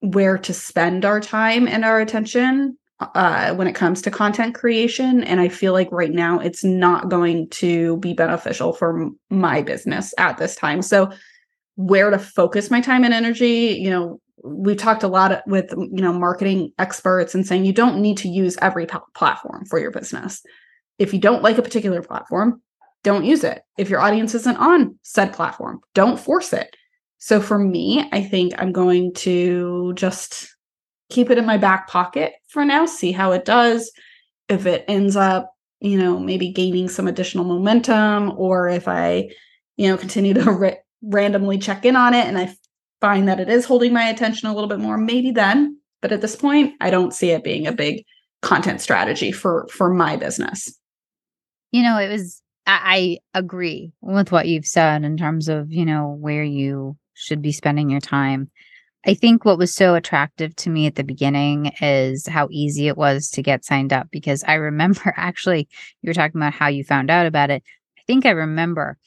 where 0.00 0.36
to 0.38 0.52
spend 0.52 1.04
our 1.04 1.20
time 1.20 1.66
and 1.66 1.84
our 1.84 2.00
attention 2.00 2.76
uh, 3.00 3.54
when 3.54 3.66
it 3.66 3.74
comes 3.74 4.02
to 4.02 4.10
content 4.10 4.54
creation. 4.54 5.24
And 5.24 5.40
I 5.40 5.48
feel 5.48 5.72
like 5.72 5.90
right 5.90 6.12
now 6.12 6.38
it's 6.38 6.64
not 6.64 7.08
going 7.08 7.48
to 7.50 7.96
be 7.98 8.14
beneficial 8.14 8.72
for 8.72 9.00
m- 9.00 9.18
my 9.30 9.62
business 9.62 10.14
at 10.18 10.38
this 10.38 10.54
time. 10.56 10.82
So, 10.82 11.10
where 11.76 12.10
to 12.10 12.20
focus 12.20 12.70
my 12.70 12.80
time 12.80 13.02
and 13.02 13.12
energy, 13.12 13.76
you 13.80 13.90
know, 13.90 14.20
we've 14.44 14.76
talked 14.76 15.02
a 15.02 15.08
lot 15.08 15.42
with 15.46 15.70
you 15.72 16.02
know 16.02 16.12
marketing 16.12 16.72
experts 16.78 17.34
and 17.34 17.46
saying 17.46 17.64
you 17.64 17.72
don't 17.72 18.00
need 18.00 18.18
to 18.18 18.28
use 18.28 18.56
every 18.60 18.86
platform 19.14 19.64
for 19.64 19.78
your 19.78 19.90
business 19.90 20.42
if 20.98 21.14
you 21.14 21.20
don't 21.20 21.42
like 21.42 21.56
a 21.56 21.62
particular 21.62 22.02
platform 22.02 22.60
don't 23.02 23.24
use 23.24 23.42
it 23.42 23.62
if 23.78 23.88
your 23.88 24.00
audience 24.00 24.34
isn't 24.34 24.56
on 24.58 24.98
said 25.02 25.32
platform 25.32 25.80
don't 25.94 26.20
force 26.20 26.52
it 26.52 26.76
so 27.18 27.40
for 27.40 27.58
me 27.58 28.06
i 28.12 28.22
think 28.22 28.52
i'm 28.58 28.72
going 28.72 29.12
to 29.14 29.92
just 29.94 30.53
keep 31.10 31.30
it 31.30 31.38
in 31.38 31.46
my 31.46 31.56
back 31.56 31.88
pocket 31.88 32.32
for 32.48 32.64
now 32.64 32.86
see 32.86 33.12
how 33.12 33.32
it 33.32 33.44
does 33.44 33.92
if 34.48 34.66
it 34.66 34.84
ends 34.88 35.16
up 35.16 35.52
you 35.80 35.98
know 35.98 36.18
maybe 36.18 36.50
gaining 36.50 36.88
some 36.88 37.06
additional 37.06 37.44
momentum 37.44 38.32
or 38.36 38.68
if 38.68 38.88
i 38.88 39.28
you 39.76 39.88
know 39.88 39.96
continue 39.96 40.34
to 40.34 40.42
ra- 40.50 40.70
randomly 41.02 41.58
check 41.58 41.84
in 41.84 41.96
on 41.96 42.14
it 42.14 42.26
and 42.26 42.38
i 42.38 42.54
find 43.04 43.28
that 43.28 43.38
it 43.38 43.50
is 43.50 43.66
holding 43.66 43.92
my 43.92 44.04
attention 44.04 44.48
a 44.48 44.54
little 44.54 44.66
bit 44.66 44.78
more, 44.78 44.96
maybe 44.96 45.30
then. 45.30 45.78
But 46.00 46.10
at 46.10 46.22
this 46.22 46.34
point, 46.34 46.72
I 46.80 46.88
don't 46.88 47.12
see 47.12 47.32
it 47.32 47.44
being 47.44 47.66
a 47.66 47.72
big 47.72 48.02
content 48.40 48.80
strategy 48.80 49.30
for 49.30 49.68
for 49.70 49.92
my 49.92 50.16
business. 50.16 50.74
You 51.70 51.82
know, 51.82 51.98
it 51.98 52.08
was 52.08 52.40
I, 52.66 53.18
I 53.34 53.38
agree 53.38 53.92
with 54.00 54.32
what 54.32 54.48
you've 54.48 54.66
said 54.66 55.04
in 55.04 55.18
terms 55.18 55.50
of, 55.50 55.70
you 55.70 55.84
know, 55.84 56.16
where 56.18 56.44
you 56.44 56.96
should 57.12 57.42
be 57.42 57.52
spending 57.52 57.90
your 57.90 58.00
time. 58.00 58.50
I 59.06 59.14
think 59.14 59.44
what 59.44 59.58
was 59.58 59.74
so 59.74 59.94
attractive 59.94 60.56
to 60.56 60.70
me 60.70 60.86
at 60.86 60.94
the 60.94 61.04
beginning 61.04 61.72
is 61.80 62.26
how 62.26 62.48
easy 62.50 62.88
it 62.88 62.96
was 62.96 63.28
to 63.30 63.42
get 63.42 63.64
signed 63.64 63.92
up 63.92 64.08
because 64.10 64.42
I 64.44 64.54
remember 64.54 65.12
actually 65.16 65.68
you 66.02 66.08
were 66.08 66.14
talking 66.14 66.40
about 66.40 66.54
how 66.54 66.68
you 66.68 66.84
found 66.84 67.10
out 67.10 67.26
about 67.26 67.50
it. 67.50 67.62
I 67.98 68.02
think 68.06 68.26
I 68.26 68.30
remember 68.30 68.98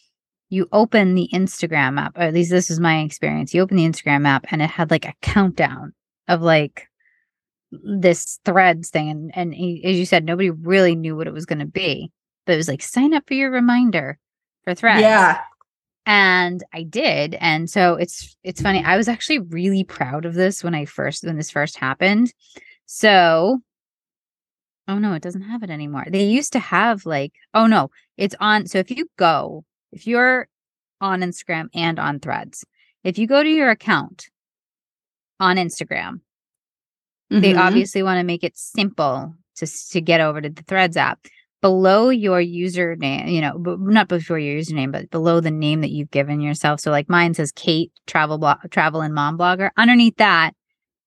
you 0.50 0.68
open 0.72 1.16
the 1.16 1.30
Instagram 1.34 2.00
app, 2.00 2.18
or 2.18 2.22
at 2.22 2.34
least 2.34 2.52
this 2.52 2.70
is 2.70 2.80
my 2.80 3.00
experience. 3.00 3.54
You 3.54 3.62
open 3.62 3.78
the 3.78 3.86
Instagram 3.86 4.26
app 4.26 4.46
and 4.50 4.62
it 4.62 4.70
had 4.70 4.92
like 4.92 5.06
a 5.06 5.16
countdown 5.22 5.94
of 6.28 6.42
like 6.42 6.88
this 7.72 8.40
threads 8.46 8.90
thing. 8.90 9.10
And, 9.10 9.32
and 9.36 9.54
as 9.54 9.98
you 9.98 10.06
said, 10.06 10.24
nobody 10.24 10.50
really 10.50 10.96
knew 10.96 11.16
what 11.16 11.28
it 11.28 11.34
was 11.34 11.46
going 11.46 11.60
to 11.60 11.66
be, 11.66 12.12
but 12.46 12.54
it 12.54 12.58
was 12.58 12.68
like 12.68 12.82
sign 12.82 13.14
up 13.14 13.28
for 13.28 13.34
your 13.34 13.52
reminder 13.52 14.18
for 14.64 14.74
threads. 14.74 15.02
Yeah. 15.02 15.42
And 16.08 16.64
I 16.74 16.84
did. 16.84 17.36
And 17.36 17.70
so 17.70 17.96
it's 17.96 18.38
it's 18.42 18.62
funny. 18.62 18.82
I 18.82 18.96
was 18.96 19.10
actually 19.10 19.40
really 19.40 19.84
proud 19.84 20.24
of 20.24 20.36
this 20.36 20.64
when 20.64 20.74
I 20.74 20.86
first 20.86 21.26
when 21.26 21.36
this 21.36 21.52
first 21.52 21.78
happened. 21.78 22.34
So 22.86 23.60
Oh 24.88 25.00
no, 25.00 25.14
it 25.14 25.22
doesn't 25.22 25.42
have 25.42 25.64
it 25.64 25.70
anymore. 25.70 26.06
They 26.08 26.24
used 26.24 26.54
to 26.54 26.60
have 26.60 27.06
like, 27.06 27.34
oh 27.54 27.68
no, 27.68 27.92
it's 28.16 28.36
on. 28.40 28.68
So 28.68 28.80
if 28.80 28.90
you 28.90 29.10
go 29.18 29.66
if 29.92 30.08
you're 30.08 30.48
on 31.02 31.20
Instagram 31.20 31.68
and 31.74 32.00
on 32.00 32.22
threads, 32.22 32.66
if 33.04 33.18
you 33.18 33.28
go 33.28 33.44
to 33.44 33.50
your 33.50 33.70
account 33.70 34.30
on 35.42 35.58
Instagram, 35.58 36.22
mm-hmm. 37.30 37.42
they 37.42 37.54
obviously 37.54 38.02
want 38.02 38.20
to 38.20 38.24
make 38.24 38.46
it 38.46 38.58
simple 38.58 39.36
to, 39.58 39.68
to 39.92 40.00
get 40.00 40.22
over 40.22 40.40
to 40.40 40.50
the 40.50 40.64
threads 40.64 40.96
app. 40.96 41.20
Below 41.62 42.10
your 42.10 42.40
username, 42.40 43.32
you 43.32 43.42
know, 43.42 43.58
but 43.58 43.80
not 43.80 44.08
before 44.08 44.38
your 44.38 44.60
username, 44.60 44.92
but 44.92 45.10
below 45.10 45.40
the 45.40 45.50
name 45.50 45.82
that 45.82 45.90
you've 45.90 46.12
given 46.12 46.40
yourself. 46.40 46.80
So, 46.80 46.92
like 46.92 47.10
mine 47.10 47.34
says 47.34 47.52
Kate 47.52 47.92
Travel 48.06 48.38
Blog, 48.38 48.60
Travel 48.70 49.02
and 49.02 49.14
Mom 49.14 49.38
Blogger. 49.38 49.72
Underneath 49.76 50.18
that, 50.18 50.52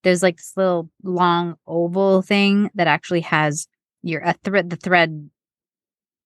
there's 0.03 0.23
like 0.23 0.39
this 0.39 0.53
little 0.57 0.91
long 1.05 1.55
oval 1.67 2.23
thing 2.23 2.69
that 2.75 2.89
actually 2.89 3.21
has 3.21 3.69
your 4.03 4.23
a 4.23 4.35
thread 4.45 4.71
the 4.71 4.77
thread 4.77 5.31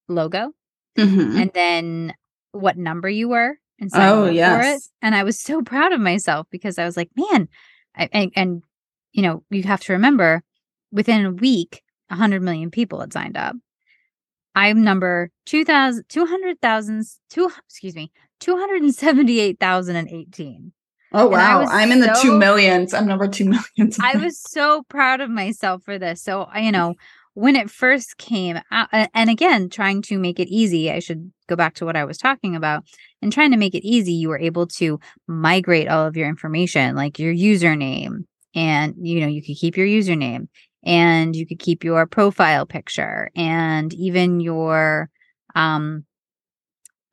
logo, 0.07 0.51
mm-hmm. 0.97 1.37
and 1.37 1.51
then 1.53 2.13
what 2.51 2.77
number 2.77 3.09
you 3.09 3.29
were 3.29 3.57
and 3.79 3.89
oh 3.93 4.25
yes. 4.25 4.57
for 4.57 4.71
it. 4.71 4.81
And 5.01 5.15
I 5.15 5.23
was 5.23 5.39
so 5.39 5.61
proud 5.61 5.93
of 5.93 5.99
myself 5.99 6.47
because 6.49 6.79
I 6.79 6.85
was 6.85 6.97
like, 6.97 7.09
man, 7.15 7.47
I, 7.95 8.09
and, 8.11 8.31
and 8.35 8.63
you 9.11 9.21
know, 9.21 9.43
you 9.49 9.63
have 9.63 9.81
to 9.81 9.93
remember 9.93 10.43
within 10.91 11.25
a 11.25 11.31
week, 11.31 11.83
100 12.07 12.41
million 12.41 12.71
people 12.71 12.99
had 13.01 13.13
signed 13.13 13.37
up. 13.37 13.55
I'm 14.55 14.83
number 14.83 15.29
2,000, 15.45 16.05
200,000, 16.07 17.03
two, 17.29 17.51
excuse 17.67 17.95
me, 17.95 18.11
278,018. 18.39 20.71
Oh, 21.11 21.27
wow. 21.27 21.65
I'm 21.69 21.91
in 21.91 22.01
so, 22.01 22.07
the 22.07 22.17
two 22.21 22.35
millions. 22.37 22.93
I'm 22.93 23.07
number 23.07 23.27
two 23.27 23.45
millions. 23.77 23.99
I 24.01 24.15
was 24.17 24.39
so 24.39 24.83
proud 24.89 25.19
of 25.21 25.29
myself 25.29 25.83
for 25.83 25.99
this. 25.99 26.23
So, 26.23 26.49
you 26.55 26.71
know, 26.71 26.95
when 27.35 27.55
it 27.55 27.69
first 27.69 28.17
came 28.17 28.59
out, 28.71 28.87
and 28.91 29.29
again, 29.29 29.69
trying 29.69 30.01
to 30.03 30.17
make 30.17 30.39
it 30.39 30.47
easy, 30.47 30.91
I 30.91 30.99
should 30.99 31.31
go 31.47 31.55
back 31.55 31.75
to 31.75 31.85
what 31.85 31.97
I 31.97 32.05
was 32.05 32.17
talking 32.17 32.55
about. 32.55 32.85
And 33.21 33.31
trying 33.31 33.51
to 33.51 33.57
make 33.57 33.75
it 33.75 33.85
easy, 33.85 34.13
you 34.13 34.29
were 34.29 34.39
able 34.39 34.67
to 34.67 34.99
migrate 35.27 35.87
all 35.87 36.05
of 36.05 36.15
your 36.15 36.29
information, 36.29 36.95
like 36.95 37.19
your 37.19 37.33
username, 37.33 38.25
and 38.53 38.93
you 39.01 39.19
know, 39.19 39.27
you 39.27 39.41
could 39.41 39.55
keep 39.55 39.77
your 39.77 39.87
username 39.87 40.47
and 40.85 41.35
you 41.35 41.45
could 41.45 41.59
keep 41.59 41.83
your 41.83 42.05
profile 42.05 42.65
picture 42.65 43.31
and 43.35 43.93
even 43.93 44.39
your 44.39 45.09
um 45.55 46.05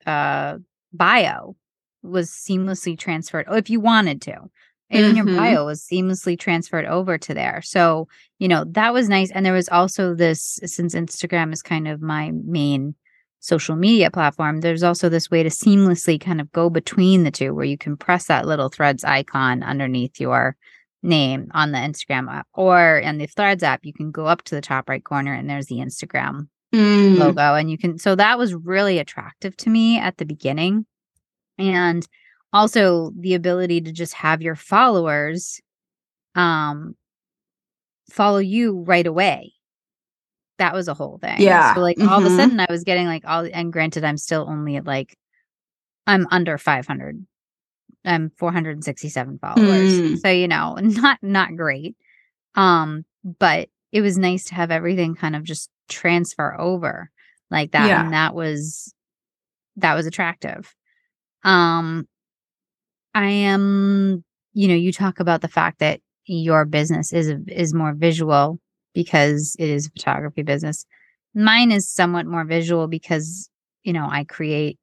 uh 0.06 0.58
bio 0.92 1.56
was 2.02 2.30
seamlessly 2.30 2.98
transferred 2.98 3.46
if 3.50 3.70
you 3.70 3.80
wanted 3.80 4.20
to 4.20 4.50
and 4.92 5.16
mm-hmm. 5.16 5.28
your 5.28 5.36
bio 5.36 5.64
was 5.64 5.80
seamlessly 5.82 6.38
transferred 6.38 6.84
over 6.84 7.16
to 7.16 7.32
there. 7.32 7.62
So, 7.62 8.08
you 8.38 8.46
know, 8.46 8.64
that 8.72 8.92
was 8.92 9.08
nice. 9.08 9.30
And 9.30 9.44
there 9.44 9.54
was 9.54 9.68
also 9.70 10.14
this, 10.14 10.60
since 10.64 10.94
Instagram 10.94 11.52
is 11.52 11.62
kind 11.62 11.88
of 11.88 12.02
my 12.02 12.30
main 12.44 12.94
social 13.40 13.74
media 13.74 14.10
platform, 14.10 14.60
there's 14.60 14.82
also 14.82 15.08
this 15.08 15.30
way 15.30 15.42
to 15.42 15.48
seamlessly 15.48 16.20
kind 16.20 16.40
of 16.40 16.52
go 16.52 16.68
between 16.68 17.24
the 17.24 17.30
two 17.30 17.54
where 17.54 17.64
you 17.64 17.78
can 17.78 17.96
press 17.96 18.26
that 18.26 18.46
little 18.46 18.68
threads 18.68 19.02
icon 19.02 19.62
underneath 19.62 20.20
your 20.20 20.56
name 21.02 21.50
on 21.52 21.72
the 21.72 21.78
Instagram 21.78 22.32
app 22.32 22.46
or 22.54 22.98
in 22.98 23.18
the 23.18 23.26
threads 23.26 23.62
app, 23.62 23.84
you 23.84 23.92
can 23.92 24.10
go 24.10 24.26
up 24.26 24.42
to 24.42 24.54
the 24.54 24.60
top 24.60 24.88
right 24.88 25.02
corner 25.02 25.32
and 25.34 25.48
there's 25.48 25.66
the 25.66 25.76
Instagram 25.76 26.48
mm. 26.72 27.18
logo. 27.18 27.54
And 27.54 27.70
you 27.70 27.78
can, 27.78 27.98
so 27.98 28.14
that 28.14 28.38
was 28.38 28.54
really 28.54 28.98
attractive 28.98 29.56
to 29.58 29.70
me 29.70 29.98
at 29.98 30.18
the 30.18 30.24
beginning. 30.24 30.86
And 31.58 32.06
also 32.52 33.12
the 33.18 33.34
ability 33.34 33.80
to 33.80 33.92
just 33.92 34.14
have 34.14 34.42
your 34.42 34.56
followers 34.56 35.60
um 36.34 36.94
follow 38.10 38.38
you 38.38 38.82
right 38.82 39.06
away 39.06 39.52
that 40.58 40.74
was 40.74 40.88
a 40.88 40.94
whole 40.94 41.18
thing 41.18 41.40
yeah 41.40 41.74
so 41.74 41.80
like 41.80 41.96
mm-hmm. 41.96 42.08
all 42.08 42.18
of 42.18 42.24
a 42.24 42.28
mm-hmm. 42.28 42.38
sudden 42.38 42.60
i 42.60 42.66
was 42.70 42.84
getting 42.84 43.06
like 43.06 43.22
all 43.26 43.48
and 43.52 43.72
granted 43.72 44.04
i'm 44.04 44.18
still 44.18 44.46
only 44.48 44.76
at 44.76 44.84
like 44.84 45.16
i'm 46.06 46.26
under 46.30 46.58
500 46.58 47.24
i'm 48.04 48.30
467 48.38 49.38
followers 49.38 49.92
mm. 49.92 50.18
so 50.18 50.28
you 50.28 50.48
know 50.48 50.74
not 50.80 51.18
not 51.22 51.56
great 51.56 51.96
um 52.54 53.04
but 53.24 53.68
it 53.92 54.00
was 54.00 54.18
nice 54.18 54.44
to 54.44 54.54
have 54.54 54.70
everything 54.70 55.14
kind 55.14 55.36
of 55.36 55.42
just 55.44 55.70
transfer 55.88 56.58
over 56.60 57.10
like 57.50 57.72
that 57.72 57.88
yeah. 57.88 58.02
and 58.02 58.12
that 58.12 58.34
was 58.34 58.94
that 59.76 59.94
was 59.94 60.06
attractive 60.06 60.74
um 61.44 62.06
I 63.14 63.28
am, 63.28 64.24
you 64.54 64.68
know, 64.68 64.74
you 64.74 64.92
talk 64.92 65.20
about 65.20 65.42
the 65.42 65.48
fact 65.48 65.80
that 65.80 66.00
your 66.24 66.64
business 66.64 67.12
is 67.12 67.32
is 67.48 67.74
more 67.74 67.92
visual 67.94 68.58
because 68.94 69.56
it 69.58 69.68
is 69.68 69.86
a 69.86 69.90
photography 69.90 70.42
business. 70.42 70.86
Mine 71.34 71.72
is 71.72 71.90
somewhat 71.90 72.26
more 72.26 72.44
visual 72.44 72.88
because, 72.88 73.50
you 73.82 73.92
know, 73.92 74.08
I 74.10 74.24
create 74.24 74.78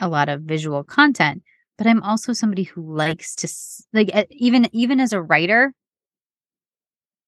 a 0.00 0.08
lot 0.08 0.28
of 0.28 0.42
visual 0.42 0.84
content, 0.84 1.42
but 1.76 1.86
I'm 1.86 2.02
also 2.02 2.32
somebody 2.32 2.64
who 2.64 2.94
likes 2.94 3.34
to 3.36 3.48
like 3.92 4.10
even 4.30 4.68
even 4.72 5.00
as 5.00 5.12
a 5.12 5.22
writer, 5.22 5.72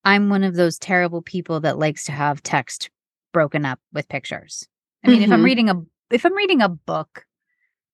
I'm 0.04 0.28
one 0.28 0.44
of 0.44 0.54
those 0.54 0.78
terrible 0.78 1.22
people 1.22 1.60
that 1.60 1.78
likes 1.78 2.04
to 2.04 2.12
have 2.12 2.42
text 2.42 2.90
broken 3.32 3.64
up 3.64 3.80
with 3.92 4.08
pictures. 4.08 4.68
I 5.04 5.08
mean, 5.08 5.16
mm-hmm. 5.16 5.24
if 5.24 5.30
I'm 5.30 5.38
mm-hmm. 5.38 5.44
reading 5.44 5.70
a 5.70 5.74
if 6.10 6.24
I'm 6.24 6.36
reading 6.36 6.62
a 6.62 6.68
book, 6.68 7.24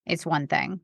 it's 0.07 0.27
one 0.27 0.47
thing. 0.47 0.81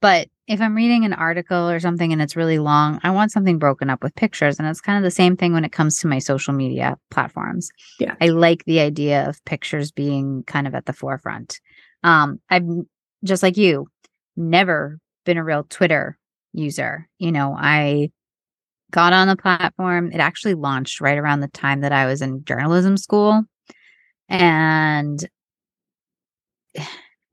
But 0.00 0.28
if 0.46 0.60
I'm 0.60 0.76
reading 0.76 1.04
an 1.04 1.12
article 1.12 1.68
or 1.68 1.80
something 1.80 2.12
and 2.12 2.22
it's 2.22 2.36
really 2.36 2.60
long, 2.60 3.00
I 3.02 3.10
want 3.10 3.32
something 3.32 3.58
broken 3.58 3.90
up 3.90 4.02
with 4.02 4.14
pictures. 4.14 4.58
And 4.58 4.68
it's 4.68 4.80
kind 4.80 4.96
of 4.96 5.02
the 5.02 5.10
same 5.10 5.36
thing 5.36 5.52
when 5.52 5.64
it 5.64 5.72
comes 5.72 5.98
to 5.98 6.06
my 6.06 6.20
social 6.20 6.54
media 6.54 6.96
platforms. 7.10 7.68
Yeah. 7.98 8.14
I 8.20 8.28
like 8.28 8.64
the 8.64 8.78
idea 8.78 9.28
of 9.28 9.44
pictures 9.44 9.90
being 9.90 10.44
kind 10.44 10.68
of 10.68 10.74
at 10.76 10.86
the 10.86 10.92
forefront. 10.92 11.60
Um, 12.04 12.40
I've 12.48 12.62
just 13.24 13.42
like 13.42 13.56
you, 13.56 13.88
never 14.36 15.00
been 15.28 15.36
a 15.36 15.44
real 15.44 15.64
Twitter 15.68 16.18
user. 16.54 17.06
You 17.18 17.30
know, 17.30 17.54
I 17.56 18.10
got 18.90 19.12
on 19.12 19.28
the 19.28 19.36
platform. 19.36 20.10
It 20.10 20.18
actually 20.20 20.54
launched 20.54 21.02
right 21.02 21.18
around 21.18 21.40
the 21.40 21.48
time 21.48 21.82
that 21.82 21.92
I 21.92 22.06
was 22.06 22.22
in 22.22 22.44
journalism 22.44 22.96
school. 22.96 23.44
And 24.28 25.28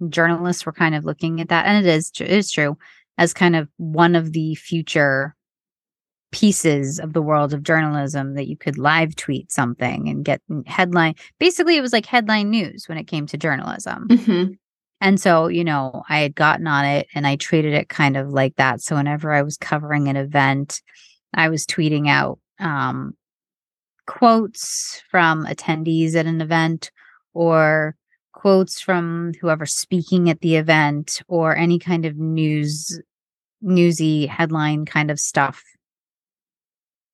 journalists 0.09 0.65
were 0.65 0.73
kind 0.73 0.93
of 0.93 1.05
looking 1.05 1.39
at 1.39 1.47
that, 1.49 1.65
and 1.65 1.85
it 1.85 1.89
is 1.89 2.11
it 2.19 2.29
is 2.29 2.51
true 2.51 2.77
as 3.17 3.33
kind 3.33 3.55
of 3.55 3.69
one 3.77 4.13
of 4.13 4.33
the 4.33 4.55
future 4.55 5.33
pieces 6.33 6.99
of 6.99 7.13
the 7.13 7.21
world 7.21 7.53
of 7.53 7.63
journalism 7.63 8.33
that 8.33 8.47
you 8.47 8.57
could 8.57 8.77
live 8.77 9.15
tweet 9.15 9.49
something 9.53 10.09
and 10.09 10.25
get 10.25 10.41
headline. 10.65 11.15
Basically, 11.39 11.77
it 11.77 11.81
was 11.81 11.93
like 11.93 12.05
headline 12.05 12.49
news 12.49 12.89
when 12.89 12.97
it 12.97 13.07
came 13.07 13.25
to 13.27 13.37
journalism. 13.37 14.09
Mm-hmm. 14.09 14.53
And 15.01 15.19
so, 15.19 15.47
you 15.47 15.63
know, 15.63 16.03
I 16.09 16.19
had 16.19 16.35
gotten 16.35 16.67
on 16.67 16.85
it 16.85 17.07
and 17.13 17.27
I 17.27 17.35
treated 17.35 17.73
it 17.73 17.89
kind 17.89 18.17
of 18.17 18.29
like 18.29 18.55
that. 18.55 18.81
So 18.81 18.95
whenever 18.95 19.33
I 19.33 19.41
was 19.41 19.57
covering 19.57 20.07
an 20.07 20.15
event, 20.15 20.81
I 21.33 21.49
was 21.49 21.65
tweeting 21.65 22.07
out 22.07 22.39
um, 22.59 23.13
quotes 24.07 25.01
from 25.11 25.45
attendees 25.45 26.15
at 26.15 26.25
an 26.25 26.41
event 26.41 26.91
or 27.33 27.95
quotes 28.33 28.79
from 28.79 29.33
whoever's 29.41 29.73
speaking 29.73 30.29
at 30.29 30.41
the 30.41 30.55
event 30.55 31.21
or 31.27 31.55
any 31.55 31.79
kind 31.79 32.05
of 32.05 32.17
news 32.17 33.01
newsy 33.61 34.27
headline 34.27 34.85
kind 34.85 35.09
of 35.09 35.19
stuff 35.19 35.63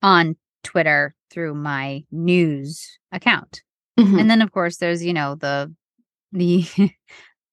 on 0.01 0.35
Twitter 0.63 1.15
through 1.31 1.53
my 1.53 2.03
news 2.11 2.99
account. 3.11 3.61
Mm-hmm. 3.99 4.19
And 4.19 4.29
then 4.29 4.41
of 4.41 4.51
course 4.51 4.77
there's, 4.77 5.03
you 5.03 5.13
know, 5.13 5.35
the 5.35 5.73
the 6.31 6.65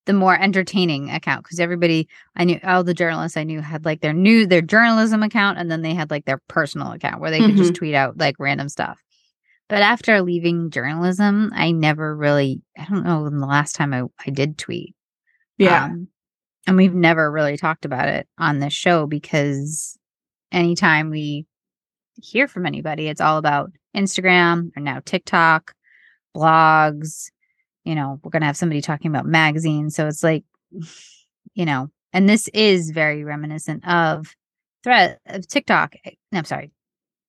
the 0.08 0.14
more 0.14 0.40
entertaining 0.40 1.10
account 1.10 1.44
because 1.44 1.60
everybody 1.60 2.08
I 2.34 2.44
knew 2.44 2.58
all 2.64 2.82
the 2.82 2.94
journalists 2.94 3.36
I 3.36 3.44
knew 3.44 3.60
had 3.60 3.84
like 3.84 4.00
their 4.00 4.14
new 4.14 4.46
their 4.46 4.62
journalism 4.62 5.22
account 5.22 5.58
and 5.58 5.70
then 5.70 5.82
they 5.82 5.92
had 5.92 6.10
like 6.10 6.24
their 6.24 6.40
personal 6.48 6.92
account 6.92 7.20
where 7.20 7.30
they 7.30 7.40
could 7.40 7.50
mm-hmm. 7.50 7.58
just 7.58 7.74
tweet 7.74 7.94
out 7.94 8.16
like 8.16 8.36
random 8.38 8.70
stuff. 8.70 8.98
But 9.68 9.82
after 9.82 10.22
leaving 10.22 10.70
journalism, 10.70 11.52
I 11.54 11.72
never 11.72 12.16
really, 12.16 12.62
I 12.78 12.86
don't 12.86 13.04
know 13.04 13.24
when 13.24 13.38
the 13.38 13.46
last 13.46 13.74
time 13.74 13.92
I, 13.92 14.04
I 14.26 14.30
did 14.30 14.56
tweet. 14.56 14.94
Yeah. 15.58 15.84
Um, 15.84 16.08
and 16.66 16.78
we've 16.78 16.94
never 16.94 17.30
really 17.30 17.58
talked 17.58 17.84
about 17.84 18.08
it 18.08 18.26
on 18.38 18.60
this 18.60 18.72
show 18.72 19.06
because 19.06 19.98
anytime 20.50 21.10
we 21.10 21.44
hear 22.14 22.48
from 22.48 22.64
anybody, 22.64 23.08
it's 23.08 23.20
all 23.20 23.36
about 23.36 23.72
Instagram 23.94 24.70
or 24.74 24.80
now 24.80 25.02
TikTok, 25.04 25.74
blogs. 26.34 27.30
You 27.88 27.94
know, 27.94 28.20
we're 28.22 28.30
going 28.30 28.42
to 28.42 28.46
have 28.46 28.56
somebody 28.58 28.82
talking 28.82 29.10
about 29.10 29.24
magazines. 29.24 29.96
So 29.96 30.06
it's 30.08 30.22
like, 30.22 30.44
you 31.54 31.64
know, 31.64 31.88
and 32.12 32.28
this 32.28 32.46
is 32.48 32.90
very 32.90 33.24
reminiscent 33.24 33.88
of 33.88 34.34
threat 34.84 35.20
of 35.24 35.48
TikTok. 35.48 35.94
eh, 36.04 36.10
I'm 36.34 36.44
sorry, 36.44 36.70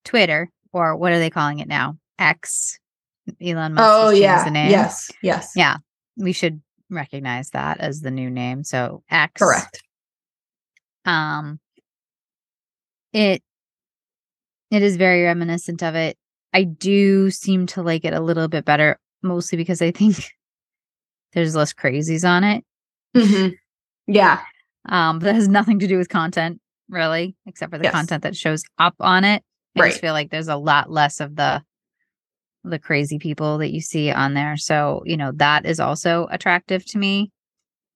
Twitter, 0.04 0.52
or 0.74 0.98
what 0.98 1.14
are 1.14 1.18
they 1.20 1.30
calling 1.30 1.60
it 1.60 1.70
now? 1.70 1.98
X. 2.20 2.78
Elon 3.42 3.76
Musk. 3.76 3.88
oh 3.90 4.10
yeah. 4.10 4.44
the 4.44 4.52
name. 4.52 4.70
Yes. 4.70 5.10
Yes. 5.22 5.54
Yeah. 5.56 5.78
We 6.18 6.34
should 6.34 6.62
recognize 6.90 7.52
that 7.52 7.80
as 7.80 8.02
the 8.02 8.12
new 8.12 8.30
name. 8.30 8.66
So 8.66 9.02
X. 9.10 9.42
Correct. 9.42 9.82
Um 11.06 11.62
it 13.14 13.42
it 14.72 14.82
is 14.82 14.98
very 14.98 15.24
reminiscent 15.24 15.84
of 15.84 15.96
it. 15.96 16.18
I 16.52 16.64
do 16.66 17.32
seem 17.32 17.66
to 17.68 17.82
like 17.82 18.04
it 18.04 18.14
a 18.14 18.20
little 18.20 18.50
bit 18.50 18.66
better, 18.66 19.00
mostly 19.22 19.58
because 19.58 19.82
I 19.82 19.92
think 19.92 20.30
there's 21.34 21.56
less 21.56 21.74
crazies 21.74 22.28
on 22.28 22.44
it. 22.44 22.64
Mhm. 23.16 23.56
Yeah. 24.08 24.42
Um, 24.86 25.20
but 25.20 25.26
that 25.26 25.36
has 25.36 25.48
nothing 25.48 25.80
to 25.80 25.88
do 25.88 25.98
with 25.98 26.10
content, 26.10 26.60
really, 26.90 27.36
except 27.46 27.72
for 27.72 27.78
the 27.78 27.86
Yes. 27.86 27.94
content 27.94 28.24
that 28.24 28.36
shows 28.36 28.64
up 28.78 28.96
on 29.00 29.24
it. 29.24 29.44
I 29.76 29.82
Right. 29.82 29.90
just 29.90 30.02
feel 30.02 30.14
like 30.14 30.32
there's 30.32 30.48
a 30.48 30.56
lot 30.56 30.90
less 30.92 31.20
of 31.20 31.36
the 31.36 31.64
the 32.66 32.78
crazy 32.80 33.18
people 33.20 33.58
that 33.60 33.72
you 33.72 33.80
see 33.80 34.12
on 34.12 34.34
there. 34.34 34.58
So, 34.58 35.02
you 35.06 35.16
know, 35.16 35.32
that 35.36 35.66
is 35.66 35.80
also 35.80 36.28
attractive 36.30 36.86
to 36.88 36.98
me. 36.98 37.32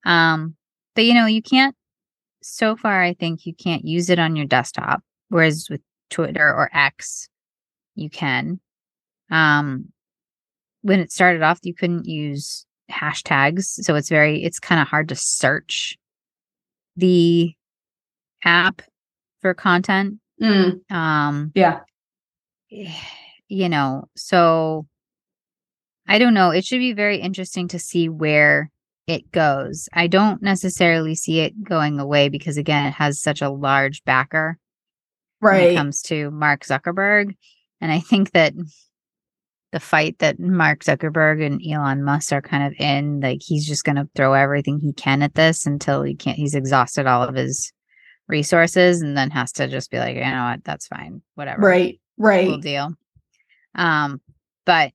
Um, 0.05 0.55
but 0.95 1.03
you 1.03 1.13
know, 1.13 1.25
you 1.25 1.41
can't 1.41 1.75
so 2.41 2.75
far 2.77 3.01
I 3.03 3.13
think 3.13 3.45
you 3.45 3.53
can't 3.53 3.83
use 3.85 4.09
it 4.09 4.19
on 4.19 4.35
your 4.37 4.45
desktop, 4.45 5.01
whereas 5.29 5.67
with 5.69 5.81
Twitter 6.09 6.47
or 6.47 6.69
X, 6.73 7.27
you 7.95 8.09
can. 8.09 8.59
Um 9.29 9.91
when 10.81 10.99
it 10.99 11.11
started 11.11 11.41
off, 11.41 11.59
you 11.63 11.73
couldn't 11.73 12.05
use 12.05 12.65
hashtags. 12.91 13.65
So 13.83 13.95
it's 13.95 14.09
very 14.09 14.43
it's 14.43 14.59
kind 14.59 14.81
of 14.81 14.87
hard 14.87 15.09
to 15.09 15.15
search 15.15 15.97
the 16.95 17.53
app 18.43 18.81
for 19.41 19.53
content. 19.53 20.19
Mm, 20.41 20.79
Um 20.91 21.51
yeah. 21.55 21.79
you 23.47 23.69
know, 23.69 24.05
so 24.15 24.85
I 26.07 26.19
don't 26.19 26.33
know. 26.33 26.49
It 26.51 26.65
should 26.65 26.79
be 26.79 26.93
very 26.93 27.17
interesting 27.19 27.67
to 27.69 27.79
see 27.79 28.09
where 28.09 28.69
it 29.07 29.31
goes. 29.31 29.87
I 29.93 30.07
don't 30.07 30.41
necessarily 30.41 31.15
see 31.15 31.39
it 31.41 31.63
going 31.63 31.99
away 31.99 32.29
because 32.29 32.57
again, 32.57 32.87
it 32.87 32.93
has 32.93 33.21
such 33.21 33.41
a 33.41 33.49
large 33.49 34.03
backer 34.03 34.57
when 35.39 35.53
it 35.55 35.57
Right. 35.67 35.75
comes 35.75 36.01
to 36.03 36.31
Mark 36.31 36.65
Zuckerberg. 36.65 37.35
And 37.81 37.91
I 37.91 37.99
think 37.99 38.31
that 38.31 38.53
the 39.73 39.79
fight 39.79 40.19
that 40.19 40.39
Mark 40.39 40.83
Zuckerberg 40.83 41.43
and 41.43 41.59
Elon 41.67 42.03
Musk 42.03 42.31
are 42.31 42.43
kind 42.43 42.63
of 42.63 42.79
in, 42.79 43.21
like 43.21 43.41
he's 43.41 43.67
just 43.67 43.83
going 43.83 43.95
to 43.95 44.07
throw 44.15 44.33
everything 44.33 44.79
he 44.79 44.93
can 44.93 45.23
at 45.23 45.33
this 45.33 45.65
until 45.65 46.03
he 46.03 46.13
can't, 46.13 46.37
he's 46.37 46.53
exhausted 46.53 47.07
all 47.07 47.23
of 47.23 47.33
his 47.33 47.73
resources 48.27 49.01
and 49.01 49.17
then 49.17 49.31
has 49.31 49.51
to 49.53 49.67
just 49.67 49.89
be 49.89 49.97
like, 49.97 50.15
you 50.15 50.21
know 50.21 50.51
what, 50.51 50.63
that's 50.63 50.85
fine, 50.85 51.23
whatever 51.33 51.61
Right. 51.61 51.99
Right. 52.19 52.47
cool 52.47 52.59
deal. 52.59 52.93
Um, 53.73 54.21
but 54.63 54.91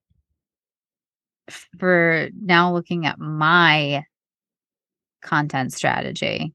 for 1.80 2.28
now 2.40 2.72
looking 2.72 3.04
at 3.04 3.18
my 3.18 4.04
content 5.22 5.72
strategy, 5.72 6.54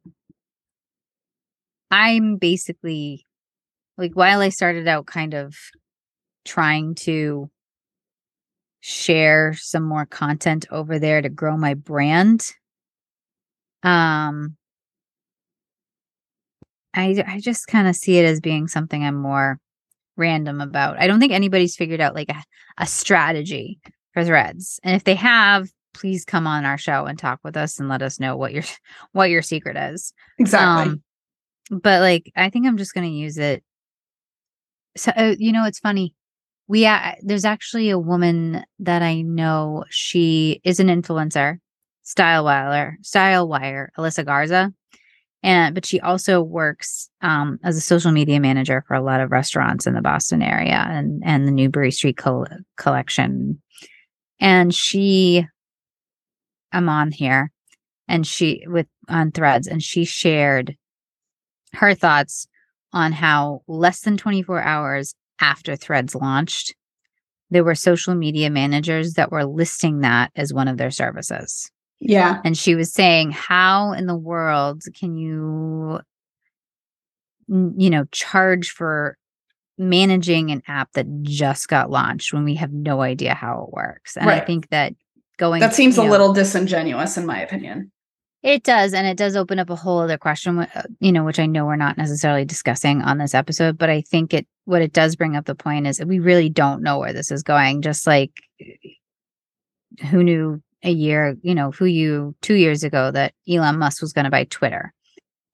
I'm 1.91 2.38
basically 2.38 3.26
like 3.97 4.13
while 4.13 4.39
I 4.39 4.47
started 4.47 4.88
out 4.88 5.08
kind 5.08 5.34
of 5.34 5.56
trying 6.45 6.95
to 6.95 7.50
share 8.86 9.54
some 9.54 9.84
more 9.84 10.06
content 10.06 10.65
over 10.69 11.00
there 11.00 11.22
to 11.22 11.30
grow 11.30 11.56
my 11.56 11.74
brand. 11.74 12.52
Um 13.82 14.58
I 16.93 17.24
I 17.26 17.39
just 17.39 17.67
kind 17.67 17.88
of 17.88 17.96
see 17.96 18.17
it 18.17 18.26
as 18.26 18.41
being 18.41 18.67
something 18.67 19.02
I'm 19.06 19.15
more 19.15 19.58
random 20.17 20.60
about. 20.60 21.00
I 21.00 21.08
don't 21.08 21.22
think 21.22 21.32
anybody's 21.32 21.78
figured 21.78 22.02
out 22.02 22.13
like 22.13 22.28
a, 22.30 22.43
a 22.78 22.86
strategy 22.86 23.80
for 24.13 24.26
threads. 24.26 24.82
And 24.84 24.93
if 24.98 25.06
they 25.06 25.15
have, 25.15 25.69
please 25.93 26.26
come 26.26 26.46
on 26.46 26.65
our 26.65 26.78
show 26.78 27.06
and 27.06 27.17
talk 27.17 27.39
with 27.41 27.56
us 27.56 27.80
and 27.80 27.88
let 27.88 28.02
us 28.02 28.19
know 28.19 28.36
what 28.36 28.52
your 28.52 28.63
what 29.13 29.30
your 29.30 29.41
secret 29.41 29.78
is. 29.78 30.13
Exactly. 30.39 30.91
Um, 30.91 31.04
but 31.72 32.02
like 32.02 32.34
I 32.36 32.50
think 32.50 32.67
I'm 32.67 32.78
just 32.78 32.93
going 32.93 33.10
to 33.10 33.15
use 33.15 33.38
it. 33.38 33.63
So 34.98 35.13
uh, 35.15 35.36
you 35.39 35.54
know, 35.54 35.63
it's 35.63 35.80
funny. 35.80 36.15
We 36.67 36.86
uh, 36.86 37.13
there's 37.21 37.45
actually 37.45 37.89
a 37.89 37.99
woman 37.99 38.63
that 38.80 39.02
I 39.02 39.21
know. 39.21 39.84
She 39.89 40.62
is 40.63 40.80
an 40.80 40.88
influencer, 40.88 41.60
style 42.04 42.45
wire, 42.45 42.97
style 43.02 43.47
wire, 43.47 43.91
Alyssa 43.97 44.26
Garza, 44.26 44.73
and 45.43 45.76
but 45.76 45.86
she 45.86 45.99
also 45.99 46.41
works 46.41 47.10
um, 47.21 47.60
as 47.63 47.76
a 47.76 47.82
social 47.82 48.12
media 48.12 48.39
manager 48.39 48.84
for 48.88 48.93
a 48.93 49.04
lot 49.04 49.19
of 49.19 49.32
restaurants 49.32 49.86
in 49.86 49.93
the 49.93 50.02
Boston 50.02 50.41
area 50.41 50.86
and 50.89 51.21
and 51.26 51.47
the 51.47 51.52
Newbury 51.52 51.91
Street 51.91 52.17
col- 52.17 52.47
collection. 52.78 53.62
And 54.39 54.73
she, 54.73 55.45
I'm 56.71 56.89
on 56.89 57.12
here, 57.12 57.52
and 58.08 58.26
she 58.26 58.63
with 58.67 58.88
on 59.10 59.32
Threads, 59.32 59.67
and 59.67 59.84
she 59.84 60.06
shared 60.06 60.78
her 61.73 61.93
thoughts 61.93 62.47
on 62.93 63.12
how 63.12 63.63
less 63.67 64.02
than 64.02 64.15
24 64.15 64.62
hours 64.62 65.15
after 65.43 65.75
Threads 65.75 66.15
launched, 66.15 66.73
there 67.51 67.65
were 67.65 67.75
social 67.75 68.15
media 68.15 68.49
managers 68.49 69.13
that 69.13 69.32
were 69.32 69.45
listing 69.45 69.99
that 69.99 70.32
as 70.36 70.53
one 70.53 70.69
of 70.69 70.77
their 70.77 70.89
services. 70.89 71.69
yeah. 71.99 72.39
And 72.45 72.58
she 72.58 72.75
was 72.75 72.91
saying, 72.93 73.32
How 73.32 73.91
in 73.91 74.08
the 74.08 74.15
world 74.15 74.84
can 74.97 75.15
you, 75.15 75.99
you 77.47 77.89
know, 77.89 78.06
charge 78.12 78.71
for 78.71 79.17
managing 79.77 80.49
an 80.51 80.62
app 80.67 80.93
that 80.93 81.08
just 81.23 81.67
got 81.67 81.91
launched 81.91 82.34
when 82.34 82.45
we 82.45 82.56
have 82.56 82.71
no 82.71 83.01
idea 83.01 83.34
how 83.34 83.65
it 83.67 83.73
works? 83.73 84.15
And 84.15 84.29
I 84.29 84.39
think 84.39 84.69
that 84.69 84.93
going 85.38 85.60
That 85.60 85.75
seems 85.75 85.97
a 85.97 86.03
know, 86.03 86.10
little 86.10 86.34
disingenuous, 86.34 87.17
in 87.17 87.25
my 87.25 87.41
opinion. 87.41 87.91
It 88.43 88.63
does, 88.63 88.93
and 88.93 89.08
it 89.08 89.15
does 89.15 89.38
open 89.38 89.58
up 89.58 89.69
a 89.69 89.75
whole 89.75 89.99
other 89.99 90.17
question, 90.17 90.60
uh, 90.60 90.84
you 90.99 91.13
know, 91.13 91.23
which 91.23 91.39
I 91.39 91.45
know 91.45 91.65
we're 91.65 91.77
not 91.77 91.97
necessarily 91.97 92.43
discussing 92.43 93.01
on 93.01 93.17
this 93.17 93.34
episode, 93.34 93.77
but 93.77 93.89
I 93.89 94.01
think 94.01 94.34
it 94.34 94.45
what 94.65 94.82
it 94.82 94.91
does 94.93 95.15
bring 95.15 95.36
up 95.38 95.45
the 95.45 95.56
point 95.56 95.88
is 95.88 95.97
that 95.97 96.08
we 96.08 96.19
really 96.19 96.49
don't 96.49 96.84
know 96.84 96.99
where 96.99 97.13
this 97.13 97.32
is 97.32 97.41
going. 97.41 97.82
Just 97.82 98.06
like 98.06 98.32
who 100.10 100.23
knew 100.23 100.62
a 100.84 100.91
year, 100.91 101.38
you 101.41 101.56
know, 101.56 101.71
who 101.71 101.86
you 101.86 102.36
two 102.41 102.56
years 102.56 102.84
ago 102.84 103.12
that 103.12 103.34
Elon 103.49 103.79
Musk 103.79 104.01
was 104.01 104.12
going 104.12 104.25
to 104.25 104.32
buy 104.32 104.43
Twitter, 104.43 104.93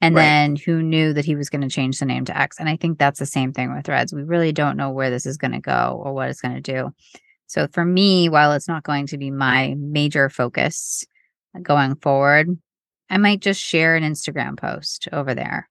and 0.02 0.16
Right. 0.16 0.24
then 0.24 0.56
who 0.56 0.82
knew 0.82 1.14
that 1.14 1.26
he 1.26 1.36
was 1.36 1.50
going 1.50 1.62
to 1.62 1.70
change 1.70 2.00
the 2.00 2.06
name 2.06 2.26
to 2.26 2.36
X. 2.38 2.60
And 2.60 2.68
I 2.68 2.76
think 2.76 2.98
that's 2.98 3.20
the 3.20 3.26
same 3.28 3.54
thing 3.54 3.74
with 3.74 3.86
Threads. 3.86 4.14
We 4.14 4.24
really 4.24 4.52
don't 4.52 4.78
know 4.78 4.90
where 4.90 5.12
this 5.12 5.28
is 5.28 5.38
going 5.38 5.52
to 5.52 5.60
go 5.60 6.02
or 6.04 6.14
what 6.14 6.30
it's 6.30 6.42
going 6.42 6.56
to 6.56 6.62
do. 6.62 6.90
So 7.46 7.68
for 7.72 7.86
me, 7.86 8.30
while 8.30 8.54
it's 8.54 8.68
not 8.68 8.84
going 8.84 9.06
to 9.08 9.18
be 9.18 9.30
my 9.30 9.76
major 9.78 10.30
focus 10.30 11.04
going 11.62 11.96
forward, 11.96 12.58
I 13.10 13.18
might 13.18 13.40
just 13.42 13.62
share 13.62 13.96
an 13.96 14.04
Instagram 14.04 14.58
post 14.58 15.08
over 15.12 15.34
there 15.34 15.70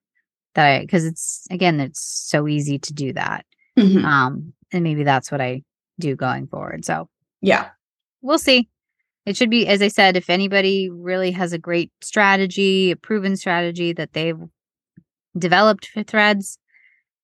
that 0.54 0.66
I 0.66 0.80
because 0.80 1.04
it's 1.04 1.46
again 1.50 1.80
it's 1.80 2.02
so 2.02 2.48
easy 2.48 2.78
to 2.78 2.92
do 2.92 3.12
that. 3.12 3.44
Mhm. 3.78 4.04
Um 4.04 4.52
and 4.72 4.84
maybe 4.84 5.04
that's 5.04 5.30
what 5.30 5.40
I 5.40 5.62
do 5.98 6.14
going 6.16 6.46
forward. 6.46 6.84
So 6.84 7.08
Yeah. 7.40 7.68
we'll 8.22 8.38
see. 8.38 8.68
It 9.26 9.36
should 9.36 9.50
be 9.50 9.66
as 9.66 9.82
I 9.82 9.88
said 9.88 10.16
if 10.16 10.30
anybody 10.30 10.88
really 10.90 11.30
has 11.32 11.52
a 11.52 11.58
great 11.58 11.92
strategy, 12.00 12.90
a 12.92 12.96
proven 12.96 13.36
strategy 13.36 13.92
that 13.92 14.12
they've 14.14 14.38
developed 15.38 15.86
for 15.86 16.02
threads, 16.02 16.58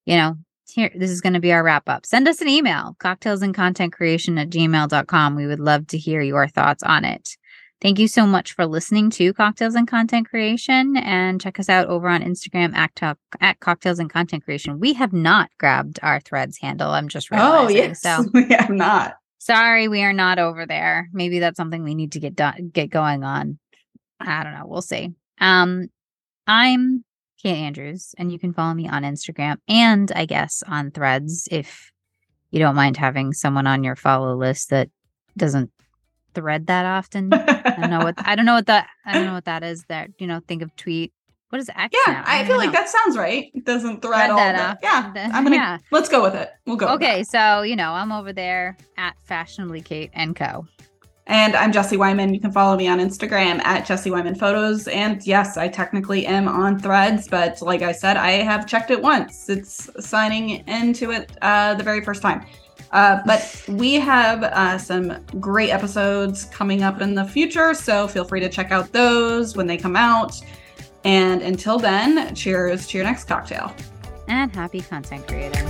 you 0.05 0.17
know, 0.17 0.37
here 0.69 0.91
this 0.95 1.11
is 1.11 1.21
going 1.21 1.33
to 1.35 1.41
be 1.41 1.53
our 1.53 1.63
wrap 1.63 1.89
up. 1.89 2.05
Send 2.07 2.29
us 2.29 2.41
an 2.41 2.49
email, 2.49 2.97
cocktails 2.99 3.43
and 3.43 3.55
content 3.55 3.93
creation 3.93 4.39
at 4.39 4.51
gmail.com. 4.51 5.35
We 5.37 5.47
would 5.47 5.61
love 5.61 5.87
to 5.89 5.99
hear 5.99 6.21
your 6.21 6.47
thoughts 6.49 6.83
on 6.83 7.05
it. 7.05 7.37
Thank 7.85 7.99
you 7.99 8.09
so 8.09 8.27
much 8.27 8.55
for 8.55 8.65
listening 8.65 9.11
to 9.11 9.35
Cocktails 9.35 9.75
and 9.75 9.87
Content 9.87 10.31
Creation 10.31 10.97
and 10.97 11.39
check 11.39 11.61
us 11.61 11.69
out 11.69 11.87
over 11.87 12.09
on 12.09 12.23
Instagram 12.23 12.75
at, 12.75 12.97
talk, 12.97 13.19
at 13.43 13.61
Cocktails 13.61 13.99
and 13.99 14.09
Content 14.09 14.43
Creation. 14.43 14.81
We 14.81 14.95
have 14.95 15.13
not 15.13 15.51
grabbed 15.59 15.99
our 16.03 16.19
threads 16.19 16.57
handle. 16.57 16.93
I'm 16.93 17.09
just 17.09 17.29
Oh, 17.31 17.69
yes. 17.69 18.01
So 18.01 18.25
we 18.33 18.49
have 18.49 18.71
not. 18.71 19.17
sorry, 19.37 19.89
we 19.89 20.03
are 20.03 20.15
not 20.15 20.39
over 20.39 20.65
there. 20.65 21.11
Maybe 21.13 21.41
that's 21.41 21.59
something 21.59 21.85
we 21.85 21.95
need 21.95 22.13
to 22.13 22.21
get 22.21 22.35
done, 22.35 22.71
get 22.73 22.89
going 22.89 23.23
on. 23.23 23.59
I 24.19 24.45
don't 24.45 24.55
know. 24.55 24.65
We'll 24.67 24.81
see. 24.81 25.11
Um, 25.39 25.89
I'm 26.47 27.05
Kate 27.43 27.59
Andrews, 27.59 28.15
and 28.17 28.33
you 28.33 28.39
can 28.39 28.55
follow 28.55 28.73
me 28.73 28.89
on 28.89 29.03
Instagram 29.03 29.59
and 29.69 30.11
I 30.17 30.25
guess 30.25 30.63
on 30.67 30.91
Threads 30.91 31.49
if 31.51 31.93
you 32.51 32.61
don't 32.61 32.77
mind 32.77 32.97
having 32.97 33.35
someone 33.35 33.67
on 33.67 33.85
your 33.85 33.95
follow 33.95 34.35
list 34.35 34.71
that 34.71 34.89
doesn't 35.37 35.71
thread 36.35 36.67
that 36.67 36.85
often. 36.87 37.33
I 37.33 37.77
don't 37.81 37.91
know 37.91 38.01
what 38.01 38.15
I 38.19 38.35
don't 38.37 38.47
know 38.47 38.55
what 38.55 38.67
that 38.67 38.89
I 39.07 39.15
don't 39.15 39.27
know 39.27 39.35
what 39.35 39.45
that 39.47 39.63
is. 39.63 39.85
That 39.89 40.11
you 40.19 40.27
know, 40.27 40.41
think 40.47 40.63
of 40.63 40.75
tweet. 40.77 41.13
What 41.51 41.61
is 41.61 41.69
X? 41.69 41.97
Yeah, 42.07 42.13
now? 42.13 42.25
I, 42.27 42.39
don't 42.39 42.47
feel 42.47 42.57
know. 42.57 42.65
like 42.65 42.73
that 42.73 42.89
sounds 42.89 43.17
right. 43.17 43.51
It 43.55 43.65
doesn't 43.65 44.03
thread, 44.03 44.27
Thread 44.27 44.31
all 44.31 44.37
that 44.39 44.55
up. 44.57 44.79
Yeah, 44.83 45.31
I'm 45.33 45.45
gonna 45.45 45.55
yeah. 45.55 45.79
let's 45.93 46.09
go 46.09 46.23
with 46.23 46.35
it. 46.35 46.51
We'll 46.67 46.77
go. 46.77 46.89
Okay, 46.95 47.23
so 47.23 47.63
you 47.63 47.77
know, 47.77 47.93
I'm 47.93 48.11
over 48.11 48.33
there 48.33 48.77
at 48.97 49.15
fashionably 49.23 49.81
Kate 49.81 50.11
and 50.15 50.35
Co. 50.35 50.67
And 51.27 51.57
I'm 51.57 51.73
Jessie 51.73 51.97
Wyman. 51.97 52.35
You 52.35 52.41
can 52.41 52.53
follow 52.53 52.77
me 52.77 52.87
on 52.87 52.99
Instagram 52.99 53.65
at 53.65 53.87
Jessie 53.87 54.11
Wyman 54.11 54.35
Photos. 54.35 54.87
And 54.89 55.27
yes, 55.27 55.57
I 55.57 55.69
technically 55.69 56.27
am 56.27 56.49
on 56.49 56.79
Threads, 56.79 57.29
but 57.29 57.63
like 57.63 57.81
I 57.81 57.93
said, 57.93 58.19
I 58.19 58.33
have 58.33 58.67
checked 58.67 58.91
it 58.91 59.01
once. 59.01 59.49
It's 59.49 59.89
signing 60.07 60.67
into 60.69 61.13
it 61.13 61.33
uh, 61.41 61.75
the 61.75 61.83
very 61.83 62.05
first 62.05 62.21
time. 62.21 62.45
Uh, 62.93 63.21
but 63.27 63.65
we 63.69 63.95
have 63.95 64.45
uh, 64.45 64.79
some 64.79 65.25
great 65.41 65.71
episodes 65.71 66.45
coming 66.47 66.83
up 66.83 67.01
in 67.01 67.15
the 67.15 67.25
future, 67.25 67.75
so 67.75 68.07
feel 68.07 68.25
free 68.25 68.41
to 68.41 68.49
check 68.49 68.71
out 68.71 68.93
those 68.93 69.57
when 69.57 69.67
they 69.67 69.77
come 69.77 69.97
out. 69.97 70.41
And 71.05 71.43
until 71.43 71.79
then, 71.79 72.35
cheers 72.35 72.87
to 72.89 72.99
your 72.99 73.05
next 73.05 73.25
cocktail. 73.25 73.75
And 74.29 74.55
happy 74.55 74.81
content 74.81 75.27
creator. 75.27 75.64